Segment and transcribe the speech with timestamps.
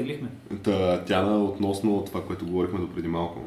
[0.00, 0.28] Потеглихме.
[0.62, 3.40] Та, Тяна, относно това, което говорихме до преди малко.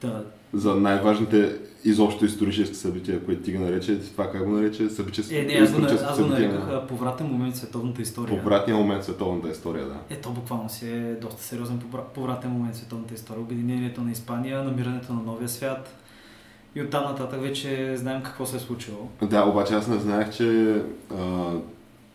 [0.00, 1.52] Та, За най-важните
[1.84, 4.88] изобщо исторически събития, които ти ги нарече, това как го нарече?
[4.90, 8.38] Събически, е, не, аз го, аз го нареках на- повратен момент в световната история.
[8.38, 9.96] Повратния момент в световната история, да.
[10.10, 13.42] Е, то буквално си е доста сериозен повра- повратен момент в световната история.
[13.42, 15.96] Обединението на Испания, намирането на новия свят.
[16.74, 19.08] И оттам нататък вече знаем какво се е случило.
[19.22, 20.76] Да, обаче аз не знаех, че
[21.10, 21.52] а,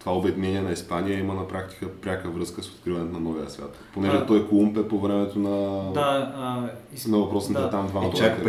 [0.07, 3.77] това обединение на Испания има на практика пряка връзка с откриването на новия свят.
[3.93, 4.25] Понеже А.
[4.25, 7.69] той Колумб е по времето на, Да, а, из- на въпросните да.
[7.69, 8.43] там двама И чак човека.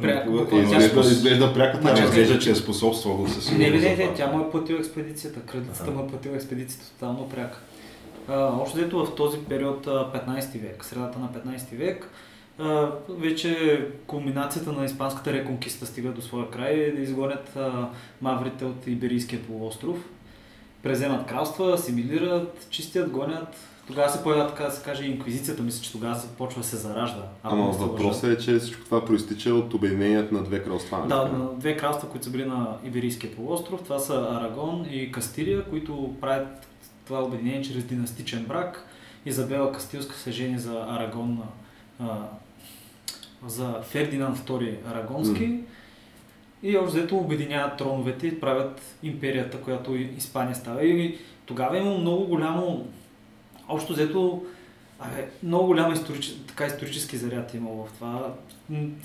[0.00, 2.02] пряка, но- е, Изглежда, изглежда, пряката част.
[2.04, 3.72] изглежда, че е способствало със Не, сигурност.
[3.82, 5.40] не, не, не, тя му е платила експедицията.
[5.42, 7.58] Кралицата му е платила експедицията тотално пряка.
[8.28, 12.10] А, общо взето в този период, а, 15 век, средата на 15 век,
[13.10, 17.58] вече кулминацията на испанската реконкиста стига до своя край да изгонят
[18.22, 19.96] маврите от Иберийския полуостров.
[20.82, 23.56] Преземат кралства, асимилират, чистят, гонят.
[23.86, 25.62] Тогава се появява, така да се каже, инквизицията.
[25.62, 27.22] Мисля, че тогава се почва да се заражда.
[27.42, 30.98] Ама въпросът е, че всичко това проистича от обединението на две кралства.
[30.98, 33.82] нали Да, на две кралства, които са били на Иберийския полуостров.
[33.82, 36.68] Това са Арагон и Кастилия, които правят
[37.06, 38.86] това обединение чрез династичен брак.
[39.26, 41.42] Изабела Кастилска се жени за Арагон,
[42.00, 42.16] а,
[43.46, 45.46] за Фердинанд II Арагонски.
[45.46, 45.58] М.
[46.62, 50.84] И общо взето обединяват троновете и правят империята, която Испания става.
[50.84, 52.86] И тогава има много голямо,
[53.68, 54.42] общо взето,
[55.00, 56.34] абе, много голям историч...
[56.46, 58.34] така, исторически заряд е имало в това.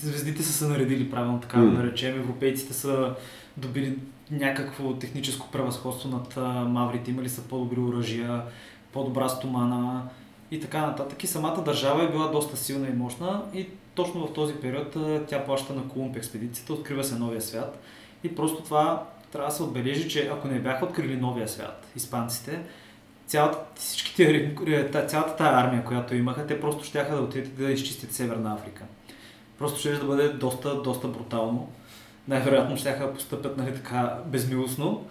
[0.00, 2.16] Звездите са се наредили правилно, така да наречем.
[2.16, 3.14] Европейците са
[3.56, 3.98] добили
[4.30, 6.36] някакво техническо превъзходство над
[6.68, 8.42] маврите, имали са по-добри оръжия,
[8.92, 10.02] по-добра стомана
[10.50, 11.24] и така нататък.
[11.24, 14.96] И самата държава е била доста силна и мощна и точно в този период
[15.28, 17.82] тя плаща на Колумб експедицията, открива се новия свят
[18.24, 22.60] и просто това трябва да се отбележи, че ако не бяха открили новия свят, испанците,
[23.26, 23.58] цялата,
[24.92, 28.84] та- цялата тая армия, която имаха, те просто ще да отидат да изчистят Северна Африка.
[29.58, 31.72] Просто ще да бъде доста, доста брутално.
[32.28, 35.06] Най-вероятно ще да постъпят нали, така безмилостно.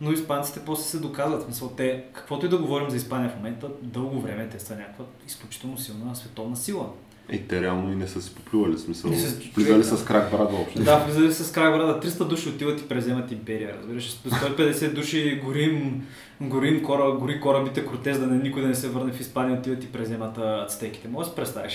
[0.00, 1.42] Но испанците после се доказват.
[1.42, 4.76] В Смисъл, те, каквото и да говорим за Испания в момента, дълго време те са
[4.76, 6.90] някаква изключително силна световна сила.
[7.32, 9.12] И те реално и не са си поплювали, смисъл.
[9.12, 10.80] Са- Влизали с крак брат въобще.
[10.80, 14.14] Да, влизали с край брада, 300 души отиват и преземат империя, разбираш.
[14.14, 16.06] До 150 души горим,
[16.40, 19.84] горим кора, гори корабите Кортез, да не, никой да не се върне в Испания, отиват
[19.84, 21.08] и преземат ацтеките.
[21.08, 21.72] Може да си представиш.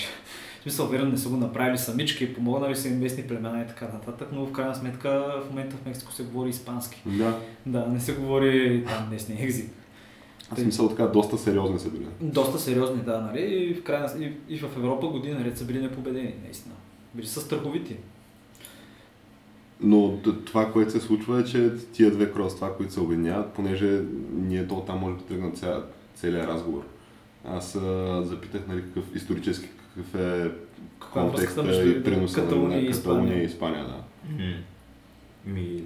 [0.58, 3.84] В смисъл, верно, не са го направили самички, помогнали са им местни племена и така
[3.84, 5.08] нататък, но в крайна сметка
[5.46, 7.02] в момента в Мексико се говори испански.
[7.06, 7.38] Да.
[7.66, 9.70] Да, не се говори там местния език.
[10.52, 12.06] В смисъл така, доста сериозни са били.
[12.20, 13.40] Доста сериозни, да, нали?
[13.40, 16.74] И в, крайна, и, и в Европа година наред са били непобедени, наистина.
[17.14, 17.96] Били са страховити.
[19.80, 24.68] Но това, което се случва е, че тия две кралства, които се обединяват, понеже ние
[24.68, 25.82] то там може да тръгна ця,
[26.14, 26.82] целият разговор.
[27.44, 30.50] Аз а, запитах нали, какъв исторически, какъв е е
[31.12, 33.42] контекста между и приноса Каталуния на и Каталуния Испания?
[33.42, 33.84] и Испания.
[33.84, 34.44] Да.
[34.44, 34.54] М.
[35.46, 35.82] Ми,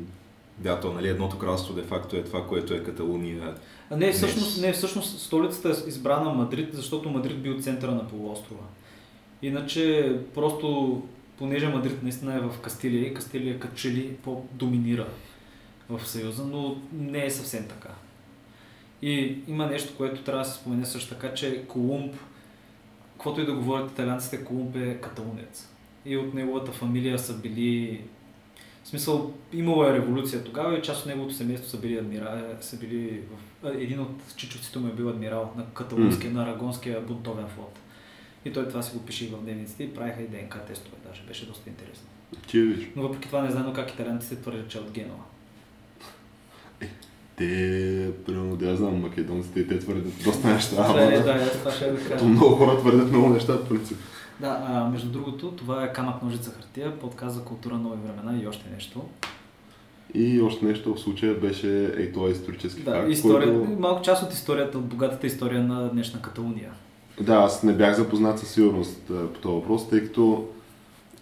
[0.58, 3.54] да, то, нали, едното кралство де-факто е това, което е Каталуния.
[3.96, 8.64] Не, всъщност, не, всъщност столицата е избрана Мадрид, защото Мадрид бил центъра на полуострова.
[9.42, 11.02] Иначе просто,
[11.38, 15.06] понеже Мадрид наистина е в Кастилия и Кастилия като че ли по-доминира
[15.88, 17.88] в Съюза, но не е съвсем така.
[19.02, 22.14] И има нещо, което трябва да се спомене също така, че Колумб,
[23.12, 25.68] каквото и да говорят италианците, Колумб е каталунец.
[26.06, 28.00] И от неговата фамилия са били
[28.84, 32.56] в смисъл, имала е революция тогава и част от неговото семейство са били, адмира...
[32.60, 33.20] са били
[33.62, 33.68] в...
[33.68, 37.78] един от чичовците му е бил адмирал на каталунския, на арагонския бунтовен флот.
[38.44, 41.22] И той това си го пише и в дневниците и правиха и ДНК тестове, даже
[41.22, 42.06] беше доста интересно.
[42.48, 42.88] Ти виж.
[42.96, 45.22] Но въпреки това не знам как италианците твърдят, че е от Генова.
[47.36, 50.92] Те, примерно, да я знам, македонците те твърдят доста неща.
[50.92, 52.24] Да, е, да, аз това ще да кажа.
[52.24, 53.98] много хора твърдят много неща, в принцип.
[54.42, 58.46] Да, а, между другото, това е камък ножица хартия, подкаст за култура нови времена и
[58.46, 59.02] още нещо.
[60.14, 63.80] И още нещо в случая беше ей това исторически Да, факт, история, който...
[63.80, 66.72] малко част от историята, от богатата история на днешна Каталуния.
[67.20, 70.48] Да, аз не бях запознат със сигурност по този въпрос, тъй като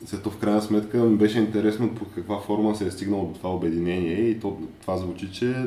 [0.04, 3.54] Зато в крайна сметка ми беше интересно по каква форма се е стигнало до това
[3.54, 5.66] обединение и то, това звучи, че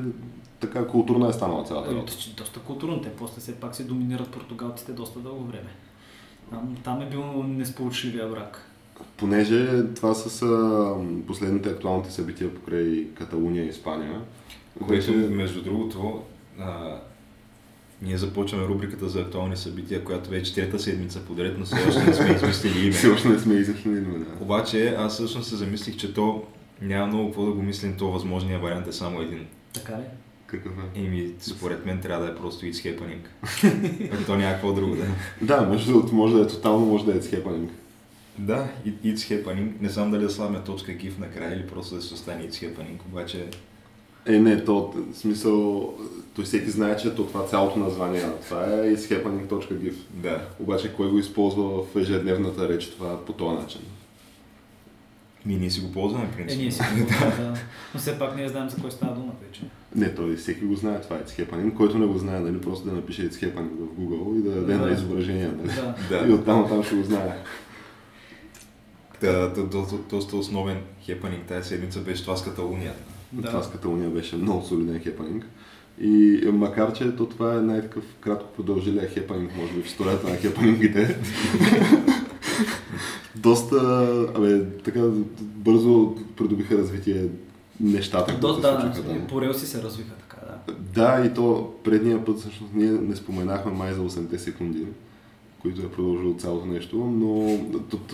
[0.60, 2.14] така културна е станала цялата Ами, работа.
[2.14, 3.02] доста, доста културно.
[3.02, 5.70] Те после все пак се доминират португалците доста дълго време.
[6.54, 8.70] Там, там е бил несполучливия брак.
[9.18, 10.96] Понеже това са
[11.28, 14.22] последните актуалните събития покрай Каталуния и Испания,
[14.88, 16.24] Което, което между другото,
[16.60, 17.00] а,
[18.02, 22.04] ние започваме рубриката за актуални събития, която вече е трета седмица подред, но все още
[22.06, 23.16] не сме измислили все име.
[23.16, 24.18] още не сме изяснили име.
[24.20, 24.44] Да.
[24.44, 26.44] Обаче аз всъщност се замислих, че то
[26.82, 29.46] няма много какво да го мислим, то възможният вариант е само един.
[29.74, 30.04] Така ли?
[30.54, 31.00] Какъв е?
[31.00, 33.20] Еми, според мен трябва да е просто It's Happening.
[34.14, 35.08] Ако то няма какво друго да е.
[35.42, 37.72] Да, между другото, може да е тотално, може да е схепанинг.
[38.38, 39.82] Да, it- It's Happening.
[39.82, 43.06] Не знам дали да слагаме точка GIF накрая или просто да се остане It's Happening,
[43.08, 43.46] обаче
[44.26, 44.76] Е, не, то,
[45.12, 45.94] в смисъл,
[46.36, 49.94] той всеки знае, че то това цялото название на това е ishappening.gif.
[50.12, 50.48] да.
[50.60, 53.82] Обаче кой го използва в ежедневната реч това по този начин?
[55.46, 56.62] Ми ние си го ползваме, Е, принципно.
[56.62, 57.06] ние си го
[57.38, 57.54] да.
[57.94, 59.62] Но все пак ние знаем за кой става дума вече.
[59.96, 61.74] Не, той всеки го знае това It's Happening.
[61.74, 64.74] Който не го знае, нали, просто да напише It's Happening в Google и да даде
[64.74, 64.80] Да.
[64.86, 65.48] на изображение.
[65.58, 65.72] Нали?
[66.10, 66.28] Да.
[66.28, 67.38] И оттам там ще го знае.
[69.22, 73.04] Та, та, доста, доста основен хепанинг тази седмица беше това с Каталунията.
[73.32, 73.48] Да.
[73.48, 75.46] Това с Каталуния беше много солиден хепанинг.
[76.02, 80.36] И макар, че то това е най-такъв кратко продължилия хепанинг, може би в историята на
[80.36, 81.16] хепанингите,
[83.36, 83.78] доста,
[84.36, 85.02] абе, така
[85.40, 87.26] бързо придобиха развитие
[87.80, 89.28] нещата, които Доста, се да, случиха там.
[89.28, 90.74] по релси се развиха така, да.
[90.74, 94.86] Да, и то предния път всъщност ние не споменахме май за 80 секунди,
[95.62, 97.60] които е продължило цялото нещо, но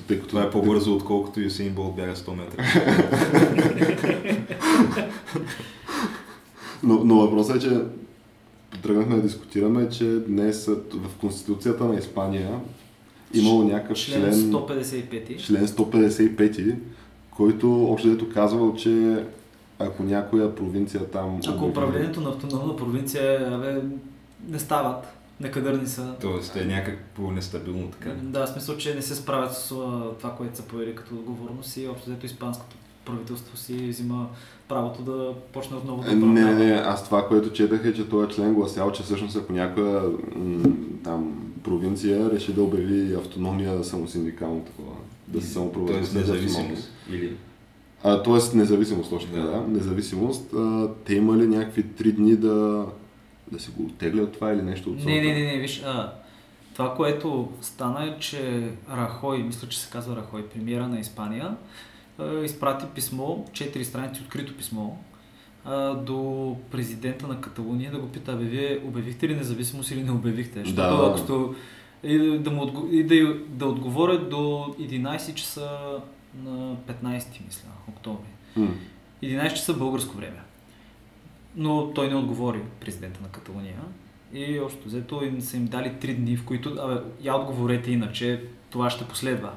[0.07, 2.63] тъй като Това е по-бързо, отколкото Юсейн Болт бяга 100 метра.
[6.83, 7.81] Но, Но, но въпросът е, че
[8.81, 12.59] тръгнахме да дискутираме, че днес в Конституцията на Испания
[13.33, 15.37] имало някакъв Член член, 155.
[15.45, 16.75] член 155,
[17.31, 19.23] който общо дето казвал, че
[19.79, 21.39] ако някоя провинция там...
[21.47, 23.81] Ако управлението на автономна провинция е, абе,
[24.49, 25.05] не стават,
[25.41, 26.13] некадърни са.
[26.21, 28.09] Тоест е някакво нестабилно така.
[28.23, 29.67] Да, в смисъл, че не се справят с
[30.19, 34.27] това, което са поели като отговорност и общо взето испанското правителство си взима
[34.67, 36.65] правото да почне отново да Е, Не, не, управлява.
[36.65, 40.01] не, аз това, което четах е, че този член гласял, че всъщност ако някоя
[40.35, 40.63] м,
[41.03, 41.33] там
[41.63, 44.91] провинция реши да обяви автономия самосиндикално такова,
[45.27, 46.21] да се Тоест за автономия.
[46.21, 46.91] независимост.
[47.09, 47.35] Или...
[48.03, 49.51] А, тоест независимост, точно така, Да.
[49.51, 49.67] да.
[49.67, 50.53] Независимост.
[50.53, 52.85] А, те имали някакви три дни да,
[53.51, 55.15] да си го оттеглят това или нещо от Не, сорта.
[55.15, 56.13] не, не, не, виж, а,
[56.73, 61.55] това, което стана е, че Рахой, мисля, че се казва Рахой, премиера на Испания,
[62.19, 64.89] а, изпрати писмо, четири страници открито писмо,
[65.65, 70.11] а, до президента на Каталуния да го пита, бе, вие обявихте ли независимост или не
[70.11, 70.59] обявихте?
[70.59, 71.33] Защото Да, ако сте,
[72.03, 74.37] и да, му, и да, да отговорят до
[74.79, 75.69] 11 часа
[76.43, 78.29] на 15, мисля, октомври.
[78.55, 78.73] М.
[79.23, 80.39] 11 часа българско време.
[81.55, 83.75] Но той не отговори, президента на Каталуния.
[84.33, 88.43] И общо взето им са им дали 3 дни, в които, абе, я отговорете иначе,
[88.69, 89.53] това ще последва.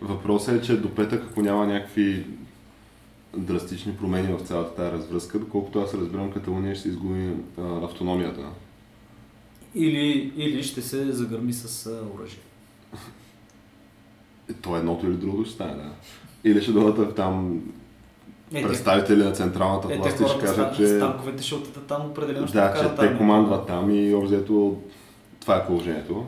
[0.00, 2.26] Въпросът е, че до петък, ако няма някакви
[3.36, 8.48] драстични промени в цялата тази развръзка, доколкото аз разбирам, Каталуния ще изгуби а, автономията.
[9.74, 12.40] Или, или ще се загърми с оръжие.
[14.50, 15.90] Е, То едното или другото ще стане, да.
[16.44, 17.60] Или ще дойдат там
[18.52, 20.86] Е, те- представители на централната Е, те власт и ще кажат, че...
[20.86, 23.16] с танковете ще отидат там определено ще Да, че те армията.
[23.18, 24.76] командват там и обзето
[25.40, 26.26] това е положението.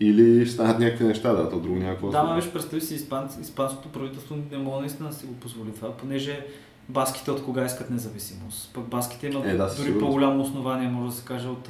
[0.00, 2.08] Или ще станат някакви неща, да, то друго някакво.
[2.08, 5.70] Да, ма виж, представи си, испан, испанското правителство не мога наистина да си го позволи
[5.70, 6.46] това, понеже
[6.88, 8.70] баските от кога искат независимост.
[8.74, 10.00] Пък баските имат Е, да, дори сигурност.
[10.00, 11.68] по-голямо основание, може да се каже, от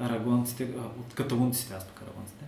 [0.00, 0.68] арагонците,
[1.00, 2.43] от каталунците, аз пък арагонците,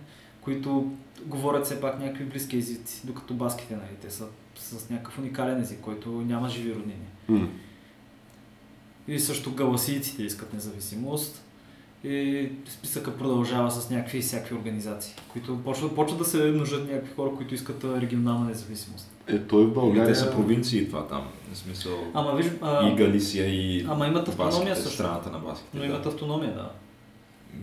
[0.47, 0.91] които
[1.25, 4.25] говорят все пак някакви близки езици, докато баските, нали, те са
[4.55, 7.07] с някакъв уникален език, който няма живи роднини.
[7.27, 7.47] М.
[9.07, 11.43] И също галасийците искат независимост.
[12.03, 17.13] И списъка продължава с някакви и всякакви организации, които почват, почват да се множат някакви
[17.13, 19.11] хора, които искат регионална независимост.
[19.27, 20.07] Е, той в България...
[20.07, 21.27] те са провинции това там.
[21.53, 21.93] В смисъл...
[22.13, 24.91] Ама виж, а, И Галисия, и Ама имат автономия баските, също.
[24.91, 25.77] страната на баските.
[25.77, 26.71] но имат автономия, да.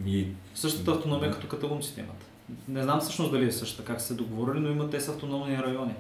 [0.07, 2.24] И Същата автономия като каталунците имат.
[2.69, 5.95] Не знам всъщност дали е същата, как се договорили, но имат те са автономни райони.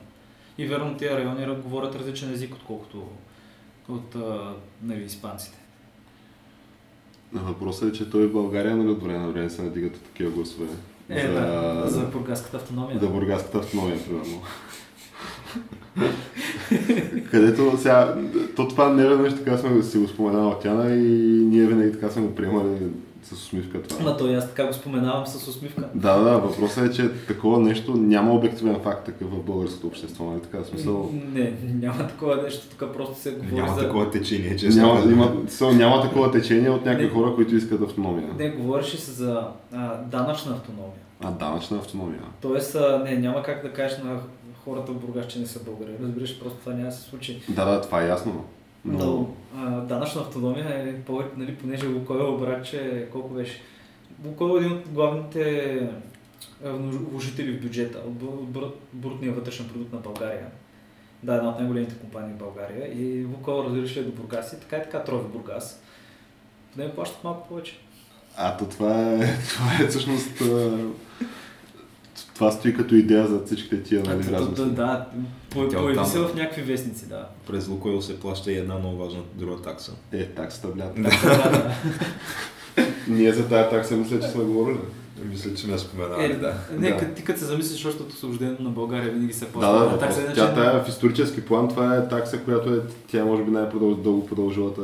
[0.59, 3.09] И верно, тези райони говорят различен език, отколкото
[3.89, 5.59] от а, нали, испанците.
[7.33, 10.67] Въпросът е, че той в България нали, от време на време се надигат такива гласове.
[11.09, 12.99] Е, да, за бургаската автономия.
[12.99, 14.43] За бургаската автономия, примерно.
[17.31, 18.17] Където сега,
[18.57, 22.11] то това не веднъж така сме си го споменали от Тяна и ние винаги така
[22.11, 22.79] сме го приемали
[23.25, 24.05] с усмивка това.
[24.05, 25.83] Ма то и аз така го споменавам с усмивка.
[25.95, 30.41] Да, да, въпросът е, че такова нещо няма обективен факт такъв в българското общество, нали
[30.41, 30.65] така?
[30.65, 33.81] Смисъл, Не, няма такова нещо, тук просто се говори Няма за...
[33.81, 34.83] такова течение, честно.
[34.83, 35.33] няма, има,
[35.73, 37.13] няма такова течение от някакви Не.
[37.13, 38.29] хора, които искат автономия.
[38.39, 40.93] Не, говореше се за а, данъчна автономия.
[41.23, 42.21] А данъчна автономия.
[42.41, 44.19] Тоест, а, не, няма как да кажеш на
[44.65, 45.91] хората в Бургас, че не са българи.
[46.03, 47.43] Разбираш, просто това няма да се случи.
[47.49, 48.45] Да, да, това е ясно.
[48.85, 53.63] Но, а, данъчна автономия е повече, нали, понеже Лукойл обраче, колко беше?
[54.27, 55.73] Лукойл е един от главните
[56.65, 60.47] а, вложители в бюджета, от бр- бр- брутния вътрешен продукт на България.
[61.23, 63.03] Да, една от най-големите компании в България.
[63.03, 65.83] И Лукойл е до Бургас и така и така трови Бургас.
[66.73, 67.79] В нея плащат малко повече.
[68.37, 70.43] а то това е, това е всъщност...
[72.35, 74.65] Това стои като идея за всичките тия нали, размисли.
[74.65, 75.07] да, Тя
[75.51, 77.29] появи оттам- се в някакви вестници, да.
[77.47, 79.93] През Лукойл се плаща и една много важна друга такса.
[80.13, 80.95] Е, таксата, блядь.
[80.95, 81.75] Да, да, да.
[83.09, 84.79] Ние за тази такса мисля, че сме говорили.
[85.25, 86.55] Мисля, че не споменаваме, Е, да.
[86.73, 87.15] Не, Да.
[87.15, 89.73] ти като се замислиш, защото от освобождението на България винаги се Да, плаща.
[89.73, 90.01] да, на въпрос.
[90.01, 93.43] такса, иначе- Тя тая в исторически план, това е такса, която е, тя е, може
[93.43, 94.81] би най-дълго продължилата,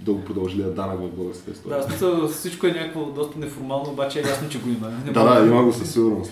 [0.00, 1.78] дълго продължилия данък в българската история.
[2.00, 4.90] Да, всичко е някакво доста неформално, обаче е ясно, че го има.
[5.06, 6.30] Не да, да, има го със сигурност.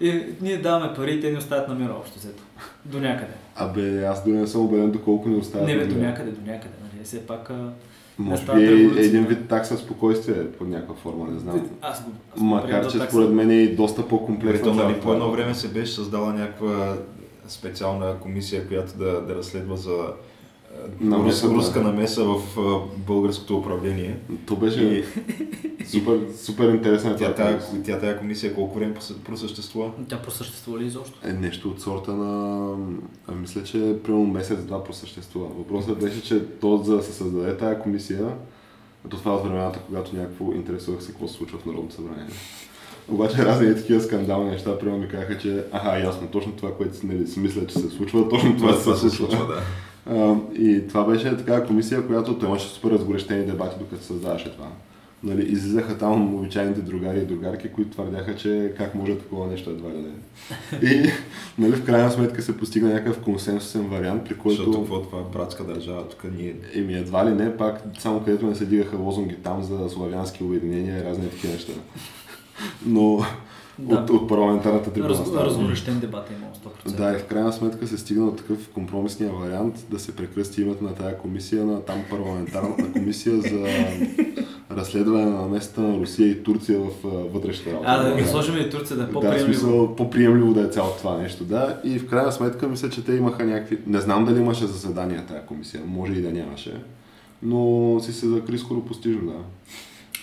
[0.00, 2.42] И ние даваме пари и те ни оставят на мира общо взето.
[2.84, 3.32] До някъде.
[3.56, 5.66] Абе, аз дори не съм убеден доколко ни оставя.
[5.66, 6.74] Не бе, до някъде, до някъде.
[6.82, 7.04] Нали?
[7.04, 7.50] Все пак...
[8.18, 11.70] Може би е един вид такса спокойствие под някаква форма, не знам.
[11.82, 12.10] Аз го...
[12.34, 13.10] аз го Макар, че такса.
[13.10, 14.74] според мен е и доста по-комплексна.
[14.74, 16.96] нали, по едно време се беше създала някаква
[17.48, 19.96] специална комисия, която да, да разследва за
[21.00, 21.58] Намеса, рус, да.
[21.58, 24.16] руска намеса в а, българското управление.
[24.46, 25.04] То беше И
[25.86, 27.82] супер, супер интересна тя, тая, комисия.
[27.94, 29.90] тя тая комисия колко време просъ- просъществува?
[30.08, 31.18] Тя просъществува ли изобщо?
[31.24, 32.68] Е нещо от сорта на...
[33.28, 35.46] А, мисля, че примерно месец-два просъществува.
[35.58, 38.28] Въпросът беше, че то за да се създаде тая комисия,
[39.10, 42.26] то това е от времената, когато някакво интересувах се какво се случва в Народното събрание.
[43.08, 47.06] Обаче разни такива скандални неща, примерно ми казаха, че аха, ясно, точно това, което си,
[47.06, 49.46] нали, си мисля, че се случва, точно това, Това, се случва.
[49.46, 49.62] да.
[50.10, 54.66] А, и това беше такава комисия, която той имаше супер разгорещени дебати, докато създаваше това.
[55.22, 59.90] Нали, излизаха там обичайните другари и другарки, които твърдяха, че как може такова нещо едва
[59.90, 60.10] ли не.
[60.90, 61.10] И
[61.58, 64.56] нали, в крайна сметка се постигна някакъв консенсусен вариант, при който...
[64.56, 66.54] Защото какво това е братска държава, тук ние...
[66.74, 70.98] Еми едва ли не, пак само където не се дигаха лозунги там за славянски обединения
[70.98, 71.72] и разни такива неща.
[72.86, 73.24] Но
[73.78, 73.94] Да.
[73.94, 75.10] от, от парламентарната трибуна.
[75.14, 76.50] Раз, разгорещен дебат е имал
[76.88, 76.96] 100%.
[76.96, 80.84] Да, и в крайна сметка се стигна до такъв компромисния вариант да се прекръсти името
[80.84, 83.66] на тая комисия на там парламентарната комисия за
[84.70, 87.90] разследване на намесата на Русия и Турция в а, вътрешната работа.
[87.90, 89.44] А, да ги сложим и Турция да е Да, по-приемливо.
[89.44, 91.80] смисъл по-приемливо да е цялото това нещо, да.
[91.84, 93.78] И в крайна сметка мисля, че те имаха някакви...
[93.86, 96.74] Не знам дали имаше заседания тая комисия, може и да нямаше.
[97.42, 99.38] Но си се закри скоро постижно, да.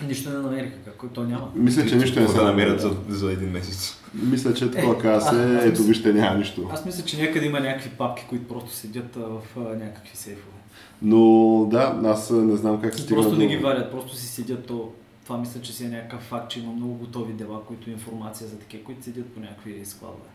[0.08, 1.50] Нищо не намериха, какво то няма.
[1.54, 3.96] Мисля, че нищо не се намерят за, за един месец.
[4.14, 6.68] Мисля, че такова Е, каза се, ето вижте, няма нищо.
[6.72, 10.56] Аз мисля, че някъде има някакви папки, които просто седят а, в а, някакви сейфове.
[11.02, 14.66] Но да, аз не знам как се стигна Просто не ги варят, просто си седят
[14.66, 14.92] то.
[15.24, 18.58] Това мисля, че си е някакъв факт, че има много готови дела, които информация за
[18.58, 20.28] такива, които седят по някакви складове.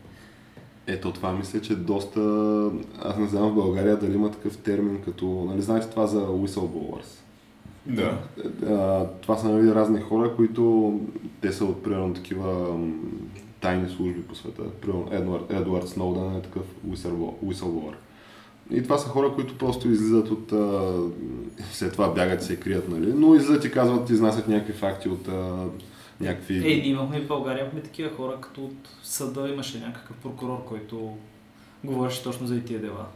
[0.86, 2.20] Ето това мисля, че доста...
[2.98, 5.26] Аз не знам в България дали има такъв термин като...
[5.48, 7.20] Нали знаете това за whistleblowers?
[7.86, 8.18] Да.
[8.66, 10.94] А, това са нали, разни хора, които
[11.40, 12.78] те са от примерно такива
[13.60, 14.62] тайни служби по света.
[14.80, 17.94] Примерно Едуард, Едуард Сноудън е такъв whistleblo- whistleblower.
[18.70, 20.52] И това са хора, които просто излизат от...
[20.52, 20.92] А,
[21.72, 23.12] след това бягат и се крият, нали?
[23.16, 25.66] Но излизат и казват, изнасят някакви факти от а,
[26.20, 26.56] някакви...
[26.56, 31.16] Е, ние имахме в България имахме такива хора, като от съда имаше някакъв прокурор, който
[31.84, 33.06] говореше точно за и тия дела.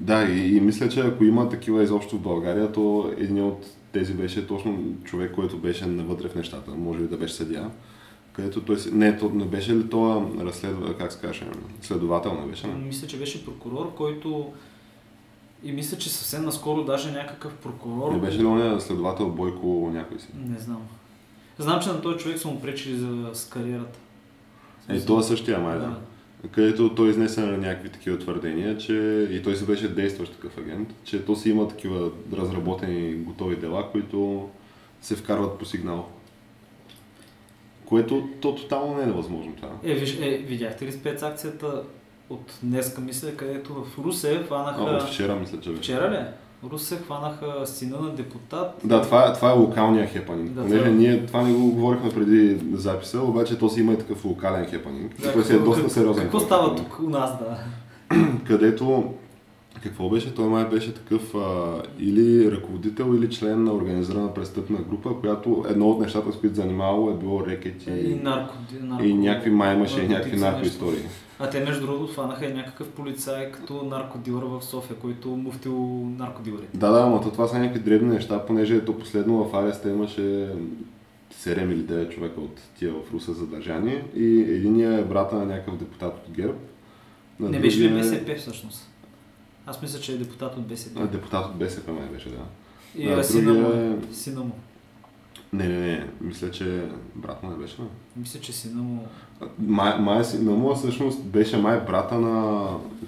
[0.00, 4.14] Да, и, и мисля, че ако има такива изобщо в България, то един от тези
[4.14, 7.70] беше точно човек, който беше навътре в нещата, може би да беше съдия,
[8.32, 8.94] където той си...
[8.94, 11.46] Не, то, не беше ли това разследва, как се каже,
[11.82, 12.74] следовател не беше, не?
[12.74, 14.52] Мисля, че беше прокурор, който
[15.62, 18.12] и мисля, че съвсем наскоро даже някакъв прокурор...
[18.12, 20.28] Не беше ли он следовател Бойко някой си?
[20.34, 20.82] Не знам.
[21.58, 23.98] Знам, че на този човек са му пречили за с кариерата.
[24.88, 25.98] Е, това същия май, да.
[26.52, 30.88] Където той изнесе на някакви такива твърдения, че и той си беше действащ такъв агент,
[31.04, 34.48] че то си има такива разработени готови дела, които
[35.00, 36.08] се вкарват по сигнал.
[37.84, 39.68] Което то тотално не е невъзможно това.
[39.84, 41.82] Е, виж, е, видяхте ли спецакцията
[42.30, 44.80] от днеска, мисля, където в Русе хванаха...
[44.80, 45.82] А, от вчера мисля, че беше.
[45.82, 46.47] Вчера ли?
[46.64, 48.80] Русе хванаха сина на депутат.
[48.84, 50.50] Да, това, това е локалния хепанинг.
[50.50, 50.92] Да, Понеже това е.
[50.92, 55.20] ние това не го говорихме преди записа, обаче то си има и такъв локален хепанинг.
[55.22, 56.22] Да, той си е доста сериозен.
[56.22, 57.58] Какво става тук у нас, да?
[58.46, 59.04] Където
[59.82, 60.34] Какво беше?
[60.34, 65.90] Той май беше такъв а, или ръководител, или член на организирана престъпна група, която едно
[65.90, 69.74] от нещата, с които занимавало е било рекет и, И нарко, нарко, и някакви май
[69.74, 71.08] имаше и някакви наркотици, нещо.
[71.38, 75.74] А те между другото хванаха и някакъв полицай като наркодилър в София, който муфтил
[76.18, 76.78] наркодилърите.
[76.78, 80.20] Да, да, но то това са някакви дребни неща, понеже ето последно в ареста имаше
[81.34, 85.76] 7 или 9 човека от тия в Руса задържани и единия е брата на някакъв
[85.76, 86.54] депутат от ГЕРБ.
[87.40, 88.90] на Не беше ли е- БСП всъщност?
[89.66, 91.00] Аз мисля, че е депутат от БСП.
[91.02, 92.44] А, депутат от БСП май беше, да.
[92.96, 94.52] И а, а, сина му, другия е- сина му.
[95.52, 96.82] Не, не, не, мисля, че
[97.14, 97.76] брат му не беше.
[97.76, 97.88] бе.
[98.16, 99.06] Мисля, че сина му...
[99.58, 102.66] Май, май си, на моя всъщност беше май брата на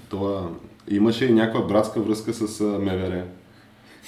[0.09, 0.49] това.
[0.89, 3.25] Имаше и някаква братска връзка с МВР.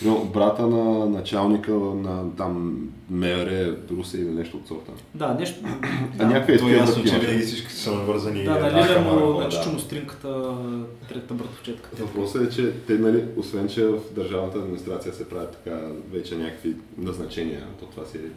[0.05, 2.79] Но брата на началника на там
[3.11, 4.93] МВР Русе или нещо от сорта.
[5.15, 5.61] Да, нещо...
[6.19, 8.45] А да, някакви е ясно, че винаги всички са навързани.
[8.45, 9.45] да, една нали ли камара, му да.
[9.45, 10.55] на чичо му стринката,
[11.09, 11.91] третата братовчетка.
[11.99, 15.81] Въпросът е, че те, нали, освен че в държавната администрация се правят така
[16.13, 18.31] вече някакви назначения, то това си е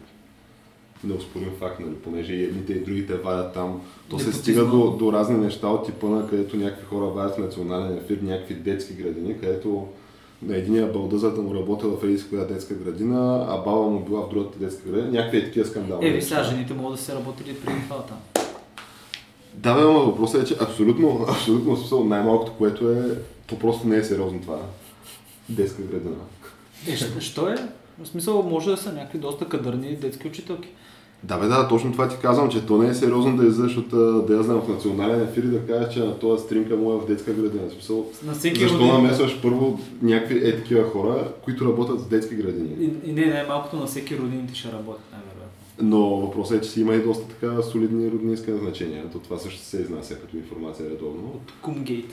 [1.06, 3.80] неоспорим факт, нали, понеже и едните и другите вадят там.
[4.10, 4.42] То се Непотизма.
[4.42, 8.18] стига до, до разни неща от типа на където някакви хора вадят в национален ефир,
[8.22, 9.86] някакви детски градини, където
[10.42, 14.20] на единия балдъзата му работила в еди си коя детска градина, а баба му била
[14.20, 15.10] в другата детска градина.
[15.10, 16.16] Някакви такива скандали.
[16.16, 18.18] Е, сега жените могат да се работили преди това там.
[19.54, 23.96] Да, бе, но въпросът е, че абсолютно, абсолютно смисъл най-малкото, което е, то просто не
[23.96, 24.58] е сериозно това.
[25.48, 26.16] Детска градина.
[26.88, 27.56] Е, що е?
[28.02, 30.68] В смисъл, може да са някакви доста кадърни детски учителки.
[31.24, 33.88] Да, бе, да, точно това ти казвам, че то не е сериозно да излезеш от,
[34.26, 37.00] да я знам, в национален ефир и да кажеш, че на този стринка му е
[37.00, 37.70] в детска градина.
[37.70, 42.34] Смисъл, На всеки защо родител- намесваш първо някакви е такива хора, които работят в детски
[42.34, 42.68] градини?
[42.80, 45.42] И, и не, най-малкото на всеки родините ще работят, най-вероятно.
[45.82, 49.04] Но въпросът е, че си има и доста така солидни роднински назначения.
[49.12, 51.22] То това също се изнася като информация редовно.
[51.34, 52.12] От Кумгейт.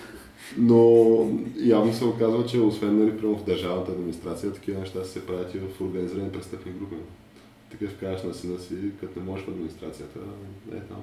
[0.57, 1.15] Но
[1.57, 5.81] явно се оказва, че освен нали, в държавната администрация, такива неща се правят и в
[5.81, 6.95] организирани престъпни групи.
[7.79, 10.19] Такъв кажеш на сина си, като не можеш в администрацията,
[10.71, 11.01] е там.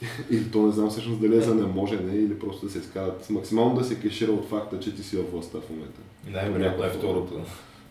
[0.30, 2.78] Или то не знам всъщност дали е за не може, не, или просто да се
[2.78, 3.30] изкарат.
[3.30, 6.00] Максимално да се кешира от факта, че ти си във властта в момента.
[6.28, 7.40] И Най-вероятно е второто.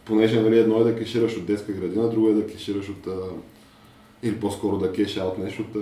[0.05, 3.07] Понеже нали, едно е да кешираш от детска градина, друго е да кешираш от...
[4.23, 5.73] Или по-скоро да кеш аут нещо от.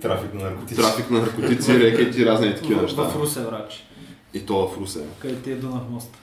[0.00, 0.80] Трафик на наркотици.
[0.80, 3.02] трафик на наркотици, рекети и разни такива неща.
[3.02, 3.86] в Русе, врач.
[4.34, 5.04] И то в Русе.
[5.18, 6.18] Където ти е Дунав мост.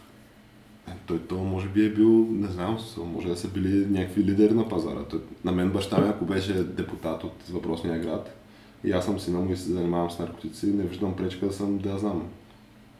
[1.07, 4.69] Той то може би е бил, не знам, може да са били някакви лидери на
[4.69, 5.03] пазара.
[5.09, 8.37] Той, на мен баща ми, ако беше депутат от въпросния град,
[8.83, 11.77] и аз съм сина му и се занимавам с наркотици, не виждам пречка да съм,
[11.77, 12.23] да знам,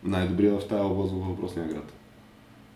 [0.03, 1.93] най-добрия в тази област във въпросния град.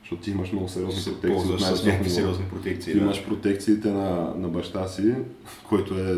[0.02, 1.38] Защото ти имаш много сериозни се протекции.
[1.38, 2.94] от ползваш с някакви сериозни протекции.
[2.94, 3.06] Ти да.
[3.06, 5.13] имаш протекциите на, на баща си,
[5.70, 6.15] който е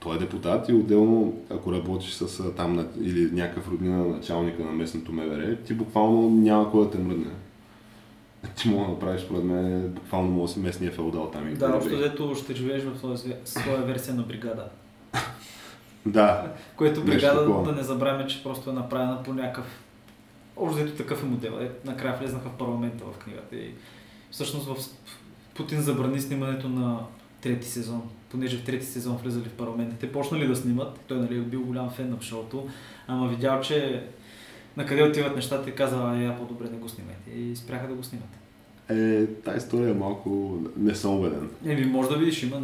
[0.00, 4.72] той е депутат и отделно, ако работиш с там или някакъв роднина на началника на
[4.72, 7.30] местното МВР, ти буквално няма кой да те мръдне.
[8.56, 11.48] Ти мога да направиш, според мен, буквално може да си местния феодал там.
[11.48, 14.68] и Да, общо дето ще живееш в своя, версия на бригада.
[16.06, 17.64] Да, Което бригада, такова.
[17.64, 19.64] да не забравяме, че просто е направена по някакъв...
[20.56, 21.52] Общо дето такъв е модел.
[21.60, 23.56] Е, накрая влезнаха в парламента в книгата.
[23.56, 23.74] И
[24.30, 24.76] всъщност в...
[25.54, 26.98] Путин забрани снимането на
[27.40, 28.02] трети сезон.
[28.30, 29.96] Понеже в трети сезон влизали в парламента.
[30.00, 31.00] Те почнали да снимат.
[31.06, 32.68] Той нали, е бил голям фен на шоуто.
[33.06, 34.06] Ама видял, че
[34.78, 37.30] на къде отиват нещата и каза, а я по-добре не го снимайте.
[37.30, 38.28] И спряха да го снимат.
[38.90, 40.58] е, тази история е малко...
[40.76, 41.50] Не съм убеден.
[41.66, 42.62] Еми, може да видиш, има...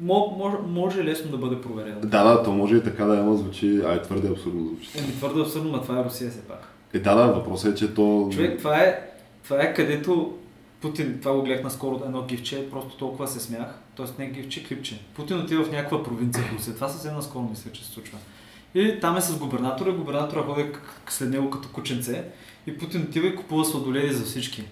[0.00, 2.00] Може, може, лесно да бъде проверено.
[2.00, 4.98] Да, да, то може и така да има звучи, ай твърде абсурдно звучи.
[4.98, 6.68] Еми, твърдо абсурдно, но това е Русия все пак.
[6.92, 8.28] Е, да, да, въпросът е, че то...
[8.32, 9.00] Човек, това е,
[9.44, 10.38] това е където
[10.80, 13.78] Путин, това го гледах наскоро едно гифче, просто толкова се смях.
[13.94, 15.00] Тоест не гифче, клипче.
[15.14, 16.74] Путин отива в някаква провинция в Русия.
[16.74, 18.18] Това съвсем наскоро мисля, че се случва.
[18.74, 20.66] И там е с губернатора, губернатора ходи
[21.08, 22.24] след него като кученце.
[22.66, 24.64] И Путин отива и купува сладоледи за всички.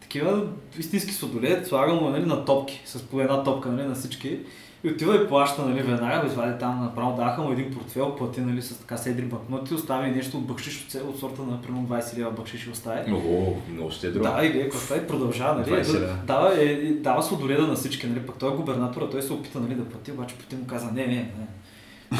[0.00, 0.46] Такива
[0.78, 4.38] истински сладоледи, слага му нали, на топки, с по една топка нали, на всички.
[4.84, 8.40] И отива и плаща, нали, веднага, го извади там направо, даха му един портфел, плати,
[8.40, 11.86] нали, с така седри банкноти, остави нещо от бакшиш от, цел- от сорта на примерно
[11.86, 13.08] 20 лева бакшиш остави.
[13.08, 14.22] Много, много щедро.
[14.22, 15.70] Да, и ако това и продължава, нали?
[15.70, 16.16] 20 лева.
[16.26, 18.20] Дава, е, е, дава сладоледа на всички, нали?
[18.20, 21.06] Пък той е губернатора, той се опита нали, да плати, обаче Путин му каза, не,
[21.06, 21.46] не, не.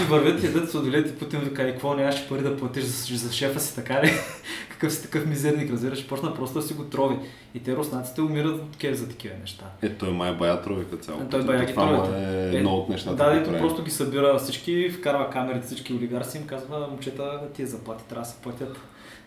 [0.03, 3.17] И вървят и ядат сладолед и Путин вика, и какво нямаш пари да платиш за,
[3.17, 4.11] за шефа си, така ли?
[4.69, 6.07] Какъв си такъв мизерник, разбираш?
[6.07, 7.17] Почна просто да си го трови.
[7.55, 9.65] И те руснаците умират от кев за такива неща.
[9.83, 11.23] Е, той май е бая тройка цяло.
[11.23, 12.19] Е, той бая ги тройка.
[12.19, 13.17] е Е, едно от нещата.
[13.17, 13.61] Да, ето прави.
[13.63, 18.29] просто ги събира всички, вкарва камерите всички олигарси им казва, момчета, тия заплати трябва да
[18.29, 18.79] се платят.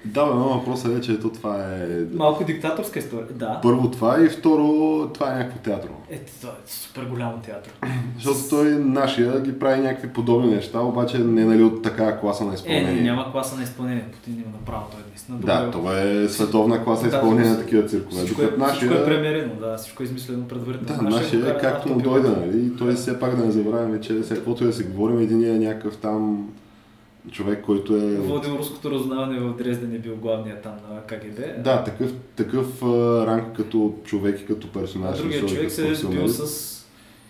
[0.05, 1.87] Да, бе, но въпросът е, че ето това е...
[2.13, 3.25] Малко диктаторска история.
[3.31, 3.59] Да.
[3.63, 4.67] Първо това и второ,
[5.13, 5.89] това е някакво театро.
[6.09, 7.73] Ето, това е супер голямо театър.
[8.15, 12.45] Защото той нашия ги прави някакви подобни неща, обаче не е нали от такава класа
[12.45, 13.01] на Е, изпълнение.
[13.01, 14.05] няма класа на изпълнение.
[14.11, 15.37] Путин има направо той е наистина.
[15.37, 18.15] Да, това е световна класа Да, изпълнение на такива циркове.
[18.15, 19.05] Всичко е, Докато всичко е нашия...
[19.05, 21.03] премерено, да, всичко е измислено предварително.
[21.03, 22.57] Да, нашия го е както му дойде, нали?
[22.57, 25.59] И той все пак да не забравяме, че след каквото да си говорим, един е
[25.59, 26.49] някакъв там
[27.31, 28.15] човек, който е...
[28.15, 31.63] Водил руското разузнаване в Дрезден е бил главният там на КГБ.
[31.63, 32.83] Да, такъв, такъв
[33.27, 35.17] ранг като човек и като персонаж.
[35.17, 36.47] другия и човек се е сбил професионалист.
[36.47, 36.77] с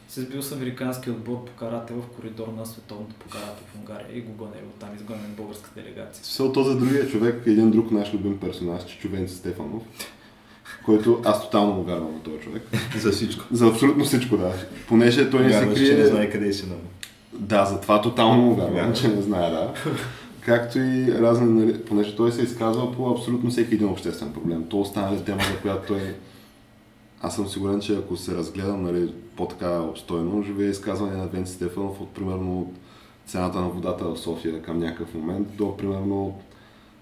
[0.08, 3.80] се е сбил с американски отбор по карате в коридор на световното по карате в
[3.80, 6.24] Унгария и го гонели оттам изгонен българска делегация.
[6.24, 9.84] Все то за другия човек, един друг наш любим персонаж, Чичовенци Стефанов,
[10.86, 12.64] който аз тотално му вярвам на този човек.
[12.98, 13.46] За всичко.
[13.52, 14.54] За абсолютно всичко, да.
[14.88, 15.88] Понеже той не се Вярваш, крие...
[15.88, 16.76] че не знае къде си на
[17.34, 19.74] Да, затова тотално му вярвам, че не знае, да.
[20.42, 24.66] Както и разни, нали, понеже той се изказва по абсолютно всеки един обществен проблем.
[24.70, 26.16] То остана тема, за която той...
[27.22, 32.02] Аз съм сигурен, че ако се разгледам нали, по-така обстойно, живее изказване на Венци Стефанов
[32.02, 32.74] от примерно от
[33.26, 36.40] цената на водата в София към някакъв момент до примерно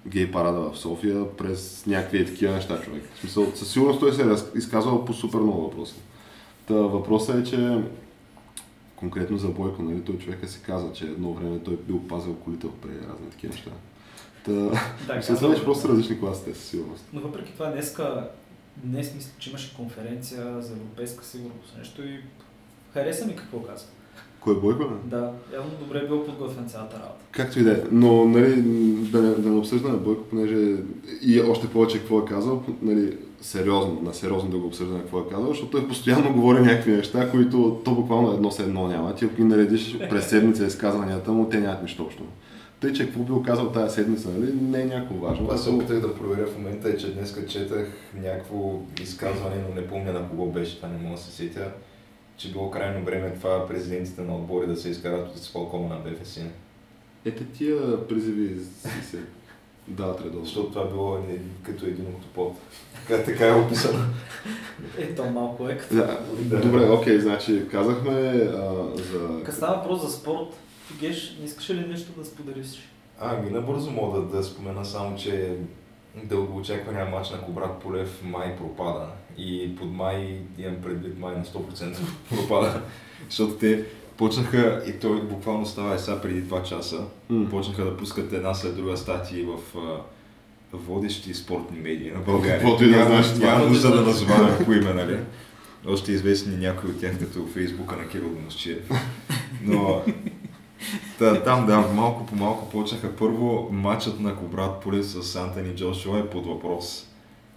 [0.05, 3.03] гей парада в София през някакви такива неща човек.
[3.15, 5.95] В смисъл, със сигурност той се е изказвал по супер много въпроси.
[6.67, 7.81] Та, въпросът е, че
[8.95, 12.67] конкретно за Бойко, нали, той човека се каза, че едно време той бил пазил колите
[12.81, 13.71] преди разни такива неща.
[14.45, 14.51] Та,
[15.07, 17.05] Да, се знае, че просто различни класите, със сигурност.
[17.13, 18.29] Но въпреки това днеска,
[18.77, 22.19] днес мисля, че имаше конференция за европейска сигурност нещо и
[22.93, 23.85] хареса ми какво каза.
[24.39, 24.83] Кой е Бойко?
[24.83, 24.95] бе?
[25.03, 27.25] Да, явно добре е бил подготвен цялата работа.
[27.31, 27.83] Както и да е.
[27.91, 28.61] Но нали,
[29.11, 30.77] да, не, да не обсъждаме Бойко, понеже
[31.21, 35.29] и още повече какво е казал, нали, сериозно, на сериозно да го обсъждаме какво е
[35.31, 39.15] казал, защото той постоянно говори някакви неща, които то буквално едно с едно няма.
[39.15, 42.23] Ти ако ги наредиш през седмица изказванията му, те нямат нищо общо.
[42.79, 45.45] Тъй, че какво бил казал тази седмица, нали, не е някакво важно.
[45.45, 47.87] Това се опитах да проверя в момента е, че днес четах
[48.23, 51.71] някакво изказване, но не помня на кого беше, това не мога да се сетя,
[52.37, 56.39] че било крайно време това президентите на отбори да се изкарат от изпълкома на БФС.
[57.25, 59.19] Ете тия призиви си се
[59.87, 60.45] дават редовно.
[60.45, 62.55] Защото това било не- като един от.
[62.95, 63.99] Така, така е описано.
[64.97, 65.95] Е, то малко е като...
[65.95, 66.61] Да, Да.
[66.61, 69.43] Добре, окей, значи казахме а, за...
[69.43, 70.47] Като става въпрос за спорт,
[70.99, 72.89] Геш, не искаш ли нещо да споделиш?
[73.19, 75.55] Ами, набързо мога да, да спомена само, че
[76.23, 79.07] дългоочаквания матч на Кобрат Полев май пропада.
[79.37, 81.97] И под май имам предвид май на 100%
[82.29, 82.81] пропада.
[83.29, 83.85] Защото те
[84.17, 86.99] почнаха, и той буквално става и сега преди 2 часа,
[87.29, 87.49] М.
[87.49, 90.01] почнаха да пускат една след друга статии в а,
[90.73, 92.59] водещи спортни медии на България.
[92.59, 93.47] Каквото и да значи това.
[93.51, 95.19] Няма нужда да назовавам по име, нали?
[95.87, 98.89] Още известни някои от тях, като Фейсбука на Кирил Доносчиев.
[99.63, 100.01] Но
[101.19, 103.15] Та, там, да, малко по малко почнаха.
[103.15, 107.07] Първо, матчът на Кобрат Полев с Антони Джошуа е под въпрос.